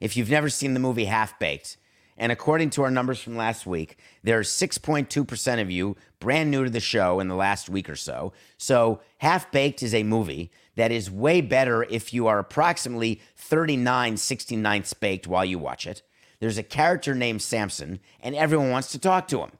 [0.00, 1.76] If you've never seen the movie Half Baked,
[2.16, 6.62] and according to our numbers from last week, there are 6.2% of you brand new
[6.62, 8.32] to the show in the last week or so.
[8.56, 14.14] So, Half Baked is a movie that is way better if you are approximately 39
[14.14, 16.02] 69ths baked while you watch it.
[16.38, 19.50] There's a character named Samson, and everyone wants to talk to him.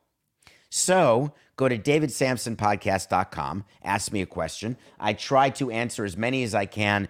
[0.70, 4.76] So, go to davidsamsonpodcast.com, ask me a question.
[5.00, 7.08] I try to answer as many as I can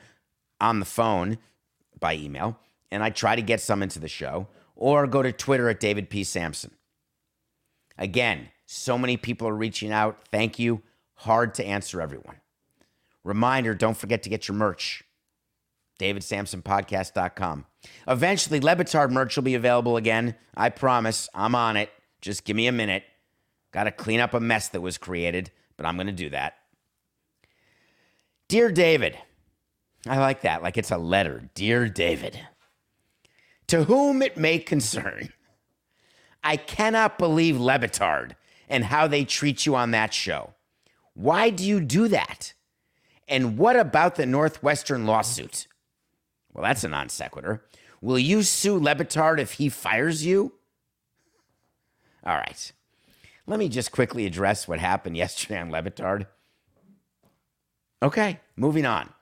[0.58, 1.36] on the phone
[2.04, 2.58] by email,
[2.90, 6.10] and I try to get some into the show, or go to Twitter at David
[6.10, 6.22] P.
[6.22, 6.72] Samson.
[7.96, 10.18] Again, so many people are reaching out.
[10.30, 10.82] Thank you.
[11.14, 12.36] Hard to answer everyone.
[13.22, 15.02] Reminder don't forget to get your merch.
[15.98, 17.64] DavidSamsonPodcast.com.
[18.08, 20.34] Eventually, Le Batard merch will be available again.
[20.54, 21.28] I promise.
[21.34, 21.90] I'm on it.
[22.20, 23.04] Just give me a minute.
[23.72, 26.54] Got to clean up a mess that was created but I'm going to do that.
[28.48, 29.18] Dear David,
[30.06, 31.48] I like that, like it's a letter.
[31.54, 32.38] Dear David,
[33.68, 35.30] to whom it may concern,
[36.42, 38.32] I cannot believe Le Batard
[38.68, 40.52] and how they treat you on that show.
[41.14, 42.52] Why do you do that?
[43.26, 45.66] And what about the Northwestern lawsuit?
[46.52, 47.64] Well, that's a non sequitur.
[48.02, 50.52] Will you sue Le Batard if he fires you?
[52.24, 52.72] All right.
[53.46, 56.26] Let me just quickly address what happened yesterday on Le Batard.
[58.02, 59.13] Okay, moving on.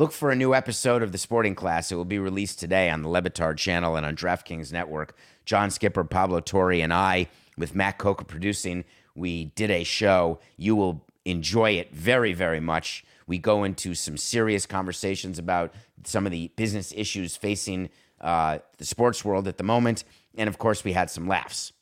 [0.00, 1.92] Look for a new episode of The Sporting Class.
[1.92, 5.14] It will be released today on the Le Batard channel and on DraftKings Network.
[5.44, 10.38] John Skipper, Pablo Torre, and I, with Matt Coca producing, we did a show.
[10.56, 13.04] You will enjoy it very, very much.
[13.26, 17.90] We go into some serious conversations about some of the business issues facing
[18.22, 20.04] uh, the sports world at the moment.
[20.34, 21.74] And of course, we had some laughs.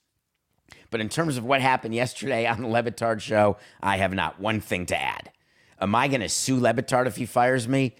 [0.90, 4.40] But in terms of what happened yesterday on the Le Batard show, I have not
[4.40, 5.30] one thing to add.
[5.80, 7.94] Am I going to sue Le Batard if he fires me?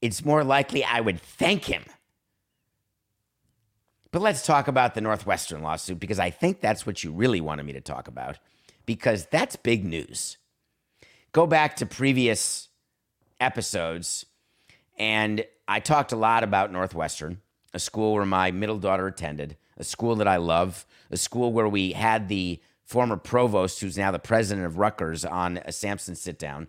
[0.00, 1.84] It's more likely I would thank him.
[4.12, 7.64] But let's talk about the Northwestern lawsuit because I think that's what you really wanted
[7.64, 8.38] me to talk about
[8.86, 10.36] because that's big news.
[11.32, 12.68] Go back to previous
[13.38, 14.26] episodes,
[14.98, 17.40] and I talked a lot about Northwestern,
[17.72, 21.68] a school where my middle daughter attended, a school that I love, a school where
[21.68, 26.36] we had the former provost, who's now the president of Rutgers, on a Samson sit
[26.36, 26.66] down.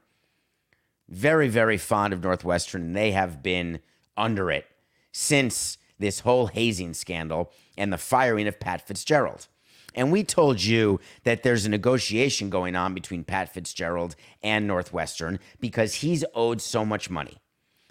[1.11, 3.81] Very, very fond of Northwestern, and they have been
[4.15, 4.65] under it
[5.11, 9.47] since this whole hazing scandal and the firing of Pat Fitzgerald.
[9.93, 15.37] And we told you that there's a negotiation going on between Pat Fitzgerald and Northwestern
[15.59, 17.37] because he's owed so much money.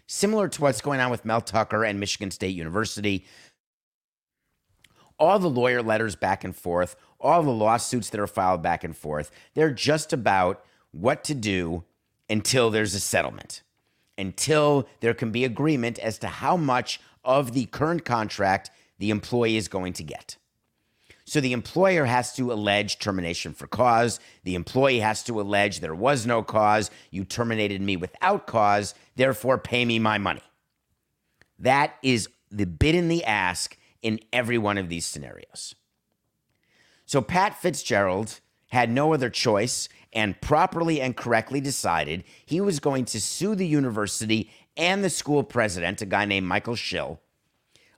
[0.07, 3.27] Similar to what's going on with Mel Tucker and Michigan State University.
[5.19, 8.97] All the lawyer letters back and forth, all the lawsuits that are filed back and
[8.97, 11.85] forth, they're just about what to do
[12.31, 13.63] until there's a settlement,
[14.17, 19.57] until there can be agreement as to how much of the current contract the employee
[19.57, 20.37] is going to get.
[21.25, 24.19] So the employer has to allege termination for cause.
[24.43, 26.91] The employee has to allege there was no cause.
[27.11, 28.95] You terminated me without cause.
[29.17, 30.43] Therefore, pay me my money.
[31.59, 35.75] That is the bid and the ask in every one of these scenarios.
[37.07, 38.41] So Pat Fitzgerald
[38.71, 43.67] had no other choice and properly and correctly decided he was going to sue the
[43.67, 47.21] university and the school president, a guy named Michael Schill,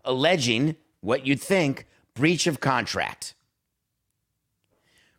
[0.05, 3.35] alleging what you'd think breach of contract.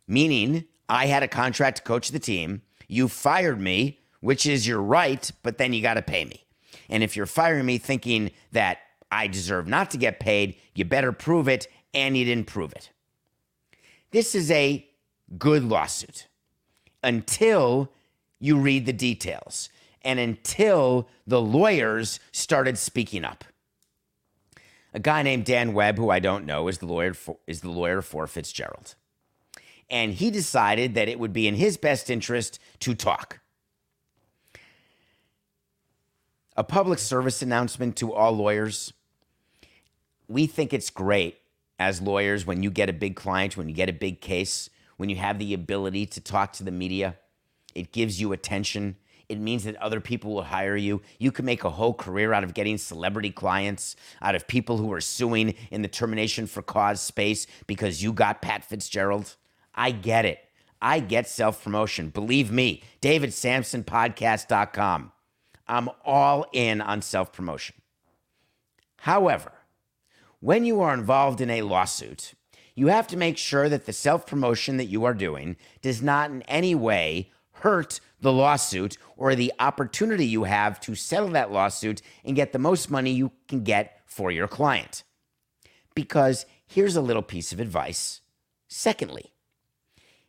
[0.08, 2.62] Meaning, I had a contract to coach the team.
[2.88, 6.45] You fired me, which is your right, but then you got to pay me.
[6.89, 8.79] And if you're firing me thinking that
[9.12, 12.89] I deserve not to get paid, you better prove it, and you didn't prove it.
[14.12, 14.86] This is a
[15.38, 16.27] good lawsuit
[17.03, 17.91] until
[18.39, 19.69] you read the details
[20.01, 23.43] and until the lawyers started speaking up
[24.93, 27.69] a guy named Dan Webb, who I don't know, is the lawyer for, is the
[27.69, 28.95] lawyer for Fitzgerald,
[29.89, 33.39] and he decided that it would be in his best interest to talk.
[36.55, 38.93] A public service announcement to all lawyers.
[40.27, 41.39] We think it's great
[41.79, 44.69] as lawyers when you get a big client, when you get a big case,
[45.03, 47.17] when you have the ability to talk to the media.
[47.75, 48.95] It gives you attention.
[49.27, 51.01] It means that other people will hire you.
[51.19, 54.93] You can make a whole career out of getting celebrity clients, out of people who
[54.93, 59.35] are suing in the termination for cause space because you got Pat Fitzgerald.
[59.75, 60.39] I get it.
[60.81, 62.07] I get self promotion.
[62.07, 65.11] Believe me, DavidSamsonPodcast.com.
[65.67, 67.75] I'm all in on self promotion.
[68.99, 69.51] However,
[70.39, 72.35] when you are involved in a lawsuit,
[72.75, 76.31] you have to make sure that the self promotion that you are doing does not
[76.31, 82.01] in any way hurt the lawsuit or the opportunity you have to settle that lawsuit
[82.23, 85.03] and get the most money you can get for your client.
[85.95, 88.21] Because here's a little piece of advice.
[88.67, 89.31] Secondly,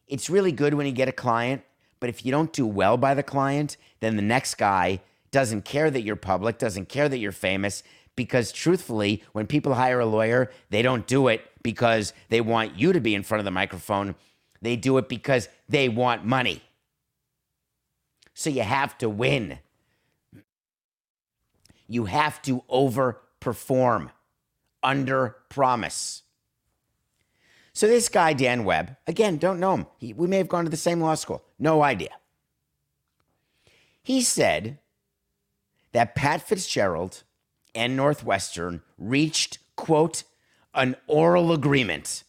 [0.06, 1.62] it's really good when you get a client,
[1.98, 5.90] but if you don't do well by the client, then the next guy doesn't care
[5.90, 7.82] that you're public, doesn't care that you're famous,
[8.14, 12.92] because truthfully, when people hire a lawyer, they don't do it because they want you
[12.92, 14.14] to be in front of the microphone.
[14.62, 16.62] They do it because they want money.
[18.34, 19.58] So you have to win.
[21.88, 24.10] You have to overperform,
[24.82, 26.22] under promise.
[27.72, 29.86] So this guy, Dan Webb, again, don't know him.
[29.98, 31.42] He, we may have gone to the same law school.
[31.58, 32.10] No idea.
[34.02, 34.78] He said
[35.92, 37.22] that Pat Fitzgerald
[37.74, 40.24] and Northwestern reached, quote,
[40.74, 42.24] an oral agreement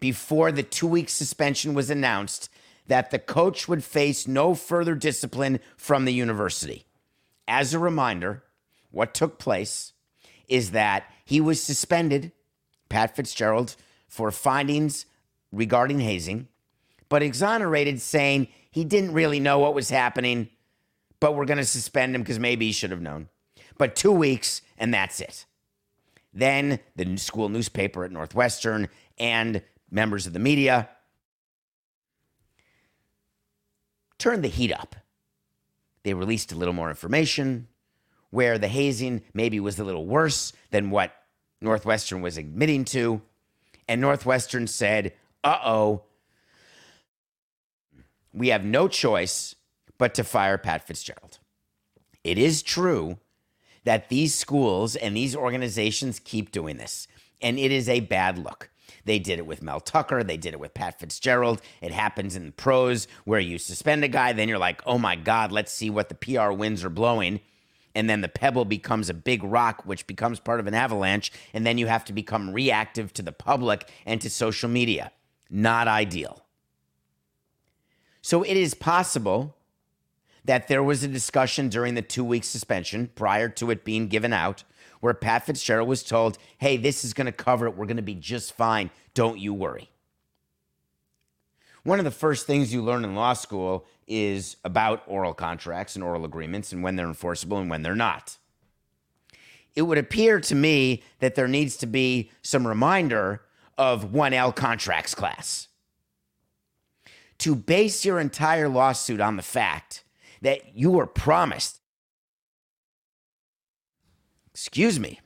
[0.00, 2.48] before the two week suspension was announced
[2.86, 6.84] that the coach would face no further discipline from the university.
[7.46, 8.42] As a reminder,
[8.90, 9.92] what took place
[10.48, 12.32] is that he was suspended,
[12.88, 13.76] Pat Fitzgerald,
[14.08, 15.06] for findings
[15.52, 16.48] regarding hazing,
[17.08, 20.48] but exonerated, saying he didn't really know what was happening,
[21.20, 23.28] but we're going to suspend him because maybe he should have known.
[23.78, 25.46] But two weeks, and that's it.
[26.32, 30.88] Then the school newspaper at Northwestern and members of the media
[34.18, 34.96] turned the heat up.
[36.04, 37.68] They released a little more information
[38.30, 41.14] where the hazing maybe was a little worse than what
[41.60, 43.20] Northwestern was admitting to.
[43.86, 45.12] And Northwestern said,
[45.44, 46.04] uh oh,
[48.32, 49.54] we have no choice
[49.98, 51.38] but to fire Pat Fitzgerald.
[52.24, 53.18] It is true
[53.84, 57.08] that these schools and these organizations keep doing this,
[57.40, 58.70] and it is a bad look.
[59.04, 60.22] They did it with Mel Tucker.
[60.22, 61.60] They did it with Pat Fitzgerald.
[61.80, 65.16] It happens in the pros where you suspend a guy, then you're like, oh my
[65.16, 67.40] God, let's see what the PR winds are blowing.
[67.94, 71.32] And then the pebble becomes a big rock, which becomes part of an avalanche.
[71.52, 75.12] And then you have to become reactive to the public and to social media.
[75.50, 76.44] Not ideal.
[78.22, 79.56] So it is possible
[80.44, 84.32] that there was a discussion during the two week suspension prior to it being given
[84.32, 84.64] out
[85.02, 87.76] where Pat Fitzgerald was told, hey, this is going to cover it.
[87.76, 88.88] We're going to be just fine.
[89.14, 89.90] Don't you worry.
[91.82, 96.04] One of the first things you learn in law school is about oral contracts and
[96.04, 98.38] oral agreements and when they're enforceable and when they're not.
[99.74, 103.42] It would appear to me that there needs to be some reminder
[103.76, 105.66] of 1L contracts class.
[107.38, 110.04] To base your entire lawsuit on the fact
[110.42, 111.82] that you were promised
[114.54, 115.18] Excuse me.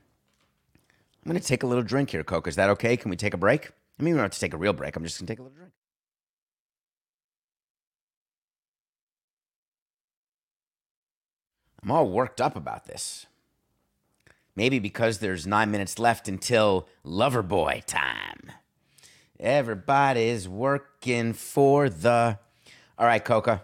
[1.25, 2.47] I'm going to take a little drink here, Coke.
[2.47, 2.97] Is that okay?
[2.97, 3.71] Can we take a break?
[3.99, 4.95] I mean, we don't have to take a real break.
[4.95, 5.73] I'm just going to take a little drink.
[11.83, 13.27] I'm all worked up about this.
[14.55, 18.53] Maybe because there's nine minutes left until Loverboy time.
[19.39, 22.39] Everybody's working for the.
[22.99, 23.63] All right, Coca.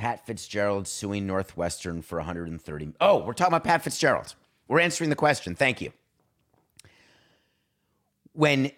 [0.00, 2.94] Pat Fitzgerald suing Northwestern for 130.
[3.02, 4.34] Oh, we're talking about Pat Fitzgerald.
[4.66, 5.54] We're answering the question.
[5.54, 5.92] Thank you.
[8.32, 8.72] When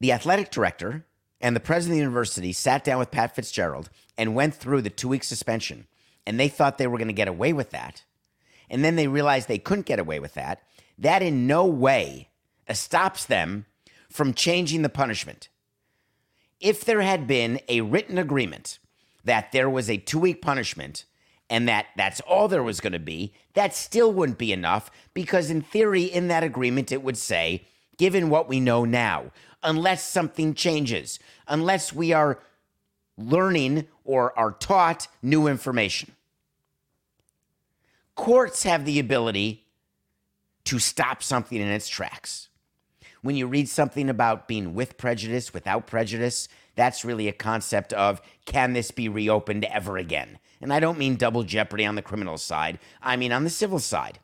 [0.00, 1.06] the athletic director
[1.40, 3.88] and the president of the university sat down with Pat Fitzgerald
[4.18, 5.86] and went through the two week suspension,
[6.26, 8.04] and they thought they were going to get away with that,
[8.68, 10.60] and then they realized they couldn't get away with that,
[10.98, 12.28] that in no way
[12.70, 13.64] stops them
[14.10, 15.48] from changing the punishment.
[16.60, 18.78] If there had been a written agreement
[19.24, 21.04] that there was a two week punishment,
[21.48, 25.50] and that that's all there was going to be, that still wouldn't be enough because,
[25.50, 27.64] in theory, in that agreement, it would say,
[27.98, 29.30] given what we know now,
[29.62, 32.40] unless something changes, unless we are
[33.18, 36.12] learning or are taught new information.
[38.14, 39.64] Courts have the ability
[40.64, 42.48] to stop something in its tracks.
[43.22, 48.20] When you read something about being with prejudice, without prejudice, that's really a concept of
[48.44, 50.38] can this be reopened ever again?
[50.60, 53.78] And I don't mean double jeopardy on the criminal side, I mean on the civil
[53.78, 54.20] side.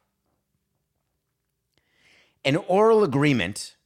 [2.45, 3.77] An oral agreement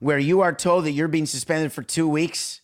[0.00, 2.60] where you are told that you're being suspended for two weeks.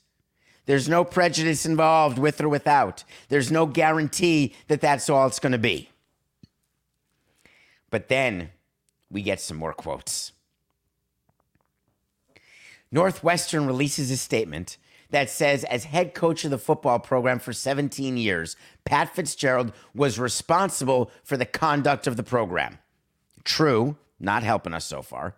[0.66, 3.04] There's no prejudice involved with or without.
[3.28, 5.88] There's no guarantee that that's all it's going to be.
[7.90, 8.50] But then
[9.10, 10.32] we get some more quotes.
[12.90, 14.76] Northwestern releases a statement
[15.10, 20.18] that says, as head coach of the football program for 17 years, Pat Fitzgerald was
[20.18, 22.78] responsible for the conduct of the program.
[23.44, 25.34] True, not helping us so far.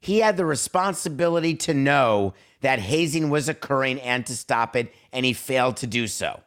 [0.00, 5.24] He had the responsibility to know that hazing was occurring and to stop it, and
[5.24, 6.40] he failed to do so.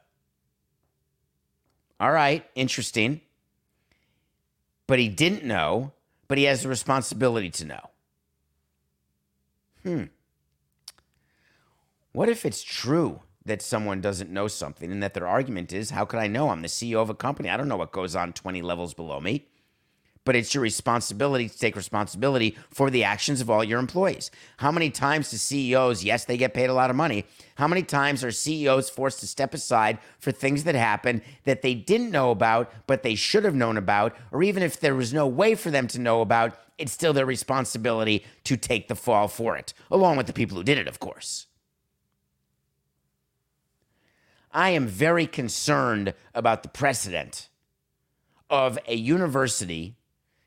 [2.00, 3.22] All right, interesting.
[4.88, 5.94] But he didn't know,
[6.28, 7.90] but he has the responsibility to know.
[9.84, 10.04] Hmm.
[12.16, 16.06] What if it's true that someone doesn't know something and that their argument is, how
[16.06, 16.48] could I know?
[16.48, 17.50] I'm the CEO of a company.
[17.50, 19.50] I don't know what goes on 20 levels below me.
[20.24, 24.32] But it's your responsibility to take responsibility for the actions of all your employees.
[24.60, 27.26] How many times do CEOs, yes, they get paid a lot of money.
[27.56, 31.74] How many times are CEOs forced to step aside for things that happen that they
[31.74, 34.16] didn't know about, but they should have known about?
[34.32, 37.26] Or even if there was no way for them to know about, it's still their
[37.26, 41.02] responsibility to take the fall for it, along with the people who did it, of
[41.02, 41.48] course.
[44.56, 47.50] I am very concerned about the precedent
[48.50, 49.98] of a university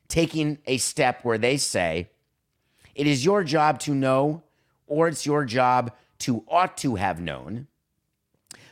[0.07, 2.09] taking a step where they say
[2.95, 4.41] it is your job to know,
[4.87, 7.67] or it's your job to ought to have known.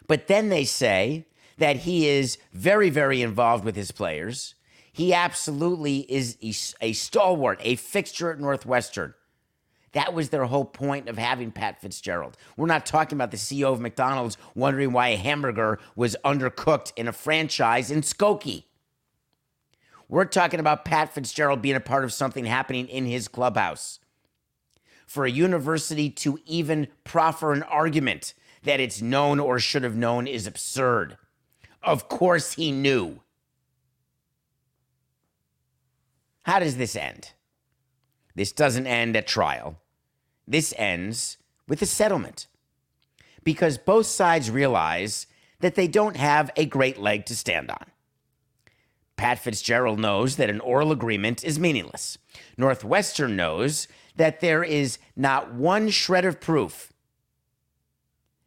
[0.08, 1.28] But then they say
[1.60, 4.56] that he is very, very involved with his players.
[4.92, 6.36] He absolutely is
[6.82, 9.14] a, stalwart, a fixture at Northwestern.
[9.94, 12.38] That was their whole point of having Pat Fitzgerald.
[12.56, 17.08] We're not talking about the CEO of McDonald's wondering why a hamburger was undercooked in
[17.08, 18.66] a franchise in Skokie.
[20.10, 24.00] We're talking about Pat Fitzgerald being a part of something happening in his clubhouse.
[25.06, 28.34] For a university to even proffer an argument
[28.64, 31.18] that it's known or should have known is absurd.
[31.82, 33.22] Of course he knew.
[36.44, 37.32] How does this end?
[38.38, 39.80] This doesn't end at trial.
[40.48, 42.46] This ends with a settlement
[43.44, 45.26] because both sides realize
[45.60, 47.86] that they don't have a great leg to stand on.
[49.16, 52.20] Pat Fitzgerald knows that an oral agreement is meaningless.
[52.58, 56.94] Northwestern knows that there is not one shred of proof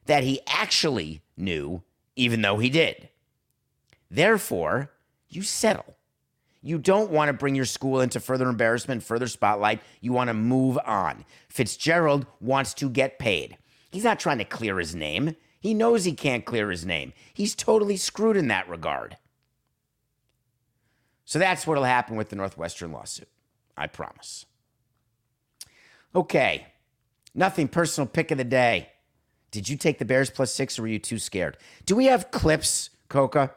[0.06, 1.82] that he actually knew,
[2.14, 3.08] even though he did.
[4.08, 4.92] Therefore,
[5.28, 5.96] you settle.
[6.62, 9.80] You don't want to bring your school into further embarrassment, further spotlight.
[10.00, 11.24] You want to move on.
[11.48, 13.56] Fitzgerald wants to get paid.
[13.90, 15.36] He's not trying to clear his name.
[15.58, 17.12] He knows he can't clear his name.
[17.32, 19.16] He's totally screwed in that regard.
[21.24, 23.28] So that's what'll happen with the Northwestern lawsuit.
[23.76, 24.46] I promise.
[26.14, 26.66] Okay.
[27.34, 28.90] Nothing personal pick of the day.
[29.50, 31.56] Did you take the Bears plus six or were you too scared?
[31.86, 33.52] Do we have clips, Coca?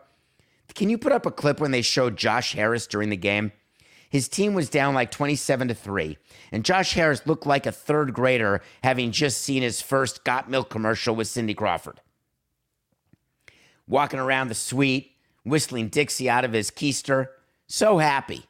[0.75, 3.51] Can you put up a clip when they showed Josh Harris during the game?
[4.09, 6.17] His team was down like 27 to 3,
[6.51, 10.69] and Josh Harris looked like a third grader having just seen his first Got Milk
[10.69, 11.99] commercial with Cindy Crawford.
[13.87, 15.13] Walking around the suite,
[15.43, 17.29] whistling Dixie out of his keister,
[17.65, 18.45] so happy.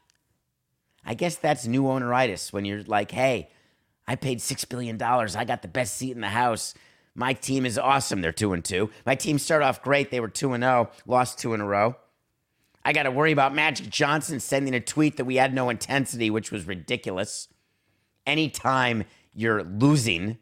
[1.06, 3.50] I guess that's new owneritis when you're like, hey,
[4.06, 5.02] I paid $6 billion.
[5.02, 6.74] I got the best seat in the house.
[7.16, 8.22] My team is awesome.
[8.22, 8.90] They're 2 and 2.
[9.06, 10.12] My team started off great.
[10.12, 11.96] They were 2 and 0, lost two in a row.
[12.86, 16.30] I got to worry about Magic Johnson sending a tweet that we had no intensity,
[16.30, 17.48] which was ridiculous.
[18.28, 20.38] Anytime you're losing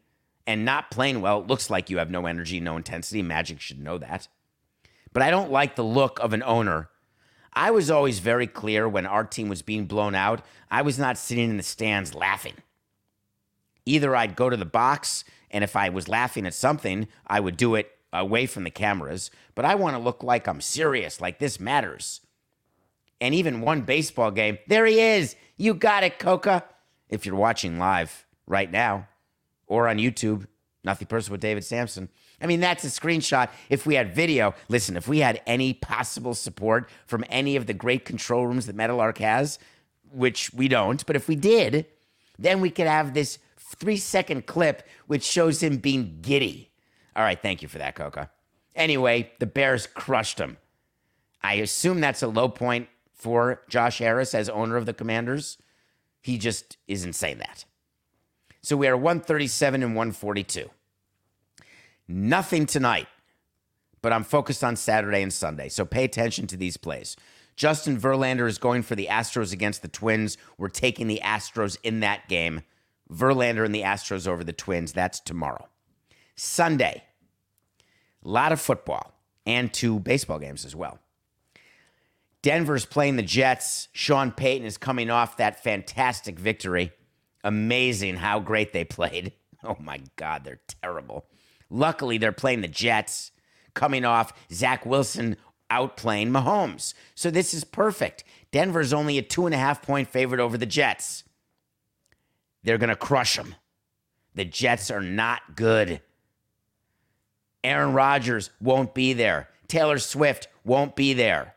[0.48, 3.22] and not playing well, it looks like you have no energy, no intensity.
[3.22, 4.28] Magic should know that.
[5.14, 6.90] But I don't like the look of an owner.
[7.54, 11.18] I was always very clear when our team was being blown out, I was not
[11.18, 12.56] sitting in the stands laughing.
[13.86, 17.58] Either I'd go to the box, and if I was laughing at something, I would
[17.58, 21.40] do it away from the cameras, but I want to look like I'm serious, like
[21.40, 22.22] this matters
[23.22, 24.58] and even one baseball game.
[24.68, 25.36] There he is.
[25.56, 26.66] You got it, Coca.
[27.08, 29.08] If you're watching live right now
[29.68, 30.48] or on YouTube,
[30.84, 32.10] nothing personal with David Samson.
[32.42, 33.50] I mean, that's a screenshot.
[33.70, 37.74] If we had video, listen, if we had any possible support from any of the
[37.74, 39.60] great control rooms that Meadowlark has,
[40.12, 41.86] which we don't, but if we did,
[42.40, 46.72] then we could have this three second clip which shows him being giddy.
[47.16, 48.32] All right, thank you for that, Coca.
[48.74, 50.58] Anyway, the Bears crushed him.
[51.44, 52.88] I assume that's a low point
[53.22, 55.60] for Josh Harris as owner of the Commanders.
[56.22, 57.66] He just isn't saying that.
[58.64, 60.70] So we are 137 and 142.
[62.08, 63.08] Nothing tonight,
[64.02, 65.70] but I'm focused on Saturday and Sunday.
[65.70, 67.16] So pay attention to these plays.
[67.56, 70.38] Justin Verlander is going for the Astros against the Twins.
[70.58, 72.62] We're taking the Astros in that game.
[73.12, 74.94] Verlander and the Astros over the Twins.
[74.94, 75.68] That's tomorrow.
[76.36, 77.04] Sunday,
[78.26, 79.14] a lot of football
[79.46, 81.00] and two baseball games as well.
[82.42, 83.88] Denver's playing the Jets.
[83.94, 86.92] Sean Payton is coming off that fantastic victory.
[87.44, 89.34] Amazing how great they played.
[89.64, 91.28] Oh my God, they're terrible.
[91.70, 93.30] Luckily, they're playing the Jets,
[93.76, 95.38] coming off Zach Wilson
[95.70, 96.96] outplaying Mahomes.
[97.14, 98.24] So this is perfect.
[98.52, 101.26] Denver's only a two and a half point favorite over the Jets.
[102.64, 103.54] They're going to crush them.
[104.34, 106.02] The Jets are not good.
[107.64, 109.50] Aaron Rodgers won't be there.
[109.68, 111.54] Taylor Swift won't be there.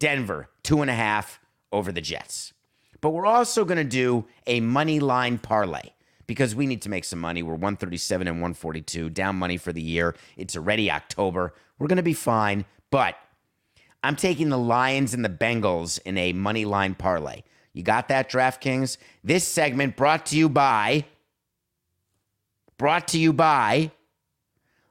[0.00, 1.38] Denver, two and a half
[1.70, 2.52] over the Jets.
[3.00, 5.90] But we're also going to do a money line parlay
[6.26, 7.42] because we need to make some money.
[7.42, 10.16] We're 137 and 142, down money for the year.
[10.36, 11.54] It's already October.
[11.78, 13.16] We're going to be fine, but
[14.02, 17.42] I'm taking the Lions and the Bengals in a money line parlay.
[17.72, 18.96] You got that, DraftKings?
[19.22, 21.04] This segment brought to you by
[22.78, 23.90] brought to you by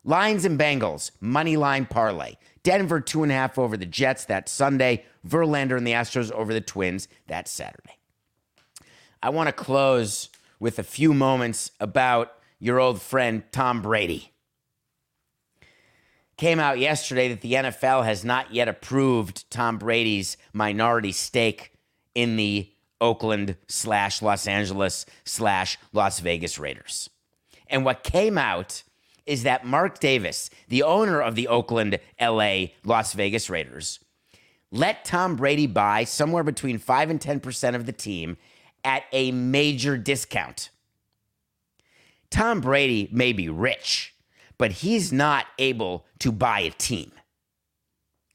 [0.04, 2.36] Lions and Bengals, money line parlay.
[2.64, 5.06] Denver two and a half over the Jets that Sunday.
[5.28, 7.98] Verlander and the Astros over the Twins that Saturday.
[9.22, 10.30] I want to close
[10.60, 14.32] with a few moments about your old friend Tom Brady.
[16.38, 21.74] Came out yesterday that the NFL has not yet approved Tom Brady's minority stake
[22.16, 27.10] in the Oakland slash Los Angeles slash Las Vegas Raiders.
[27.68, 28.84] And what came out
[29.30, 34.00] is that Mark Davis, the owner of the Oakland, LA, Las Vegas Raiders,
[34.72, 38.38] let Tom Brady buy somewhere between 5 and 10% of the team
[38.84, 40.72] at a major discount.
[42.32, 44.16] Tom Brady may be rich,
[44.58, 47.12] but he's not able to buy a team.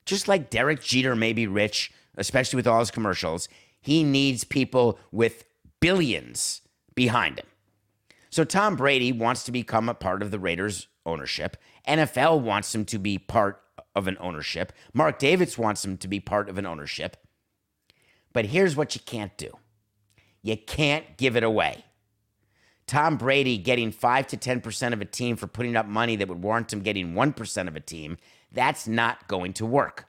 [0.07, 3.49] Just like Derek Jeter may be rich, especially with all his commercials,
[3.81, 5.45] he needs people with
[5.81, 6.63] billions
[6.95, 7.47] behind him.
[8.35, 11.57] So Tom Brady wants to become a part of the Raiders ownership.
[11.87, 13.63] NFL wants him to be part
[13.95, 14.73] of an ownership.
[14.93, 17.17] Mark Davis wants him to be part of an ownership.
[18.33, 19.53] But here's what you can't do
[20.43, 21.85] you can't give it away.
[22.89, 26.43] Tom Brady getting 5 to 10% of a team for putting up money that would
[26.43, 28.19] warrant him getting 1% of a team,
[28.51, 30.09] that's not going to work.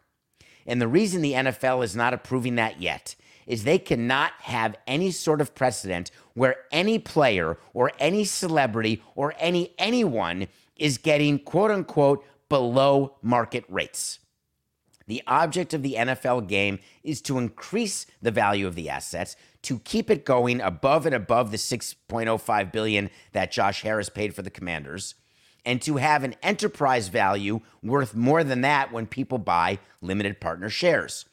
[0.66, 3.16] And the reason the NFL is not approving that yet
[3.46, 9.34] is they cannot have any sort of precedent where any player or any celebrity or
[9.38, 14.20] any anyone is getting quote unquote below market rates.
[15.08, 19.80] The object of the NFL game is to increase the value of the assets, to
[19.80, 24.50] keep it going above and above the 6.05 billion that Josh Harris paid for the
[24.50, 25.14] Commanders,
[25.64, 30.70] and to have an enterprise value worth more than that when people buy limited partner
[30.70, 31.26] shares.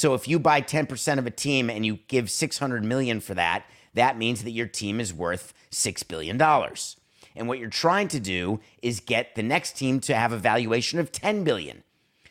[0.00, 3.66] So if you buy 10% of a team and you give 600 million for that,
[3.92, 6.96] that means that your team is worth 6 billion dollars.
[7.36, 11.00] And what you're trying to do is get the next team to have a valuation
[11.00, 11.82] of 10 billion.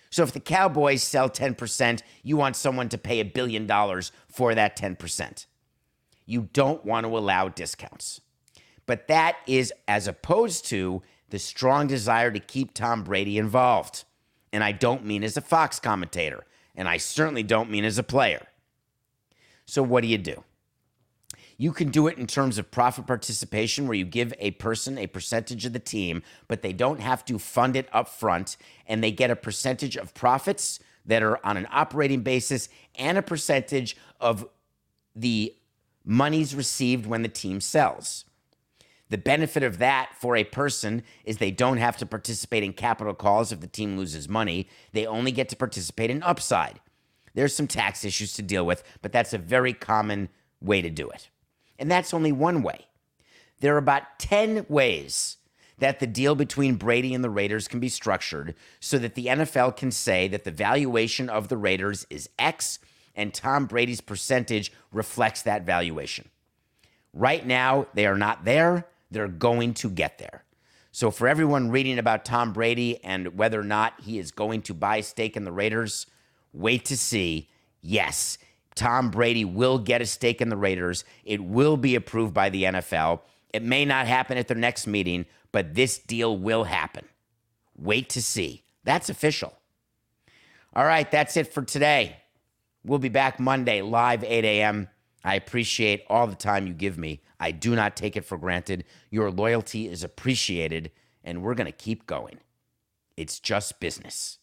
[0.10, 4.56] So if the Cowboys sell 10%, you want someone to pay a billion dollars for
[4.56, 5.46] that 10%.
[6.26, 8.20] You don't want to allow discounts.
[8.88, 14.06] But that is as opposed to the strong desire to keep Tom Brady involved.
[14.52, 16.46] And I don't mean as a Fox commentator,
[16.80, 18.48] and I certainly don't mean as a player.
[19.66, 20.46] So what do you do?
[21.58, 25.06] You can do it in terms of profit participation, where you give a person a
[25.06, 28.56] percentage of the team, but they don't have to fund it up front,
[28.88, 33.22] and they get a percentage of profits that are on an operating basis and a
[33.22, 34.48] percentage of
[35.14, 35.54] the
[36.06, 38.24] monies received when the team sells.
[39.10, 43.14] The benefit of that for a person is they don't have to participate in capital
[43.14, 44.68] calls if the team loses money.
[44.94, 46.80] They only get to participate in upside.
[47.34, 50.30] There's some tax issues to deal with, but that's a very common
[50.62, 51.30] way to do it.
[51.78, 52.88] And that's only one way.
[53.62, 55.38] There are about 10 ways
[55.80, 59.78] that the deal between Brady and the Raiders can be structured so that the NFL
[59.78, 62.80] can say that the valuation of the Raiders is X
[63.16, 66.30] and Tom Brady's percentage reflects that valuation.
[67.14, 68.86] Right now, they are not there.
[69.12, 70.44] They're going to get there.
[70.92, 74.74] So, for everyone reading about Tom Brady and whether or not he is going to
[74.74, 76.08] buy a stake in the Raiders,
[76.52, 77.50] wait to see.
[77.82, 78.38] Yes,
[78.76, 81.04] Tom Brady will get a stake in the Raiders.
[81.24, 83.22] It will be approved by the NFL.
[83.54, 87.06] It may not happen at their next meeting, but this deal will happen.
[87.78, 88.64] Wait to see.
[88.84, 89.54] That's official.
[90.74, 92.18] All right, that's it for today.
[92.86, 94.88] We'll be back Monday, live 8 a.m.
[95.24, 97.22] I appreciate all the time you give me.
[97.40, 98.84] I do not take it for granted.
[99.10, 100.92] Your loyalty is appreciated,
[101.24, 102.40] and we're going to keep going.
[103.16, 104.40] It's just business.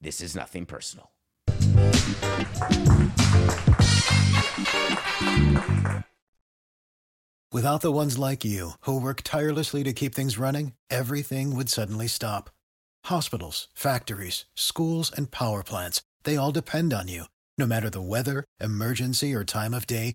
[0.00, 1.10] This is nothing personal.
[7.52, 12.06] Without the ones like you, who work tirelessly to keep things running, everything would suddenly
[12.06, 12.48] stop.
[13.04, 17.24] Hospitals, factories, schools, and power plants, they all depend on you.
[17.58, 20.14] No matter the weather, emergency, or time of day,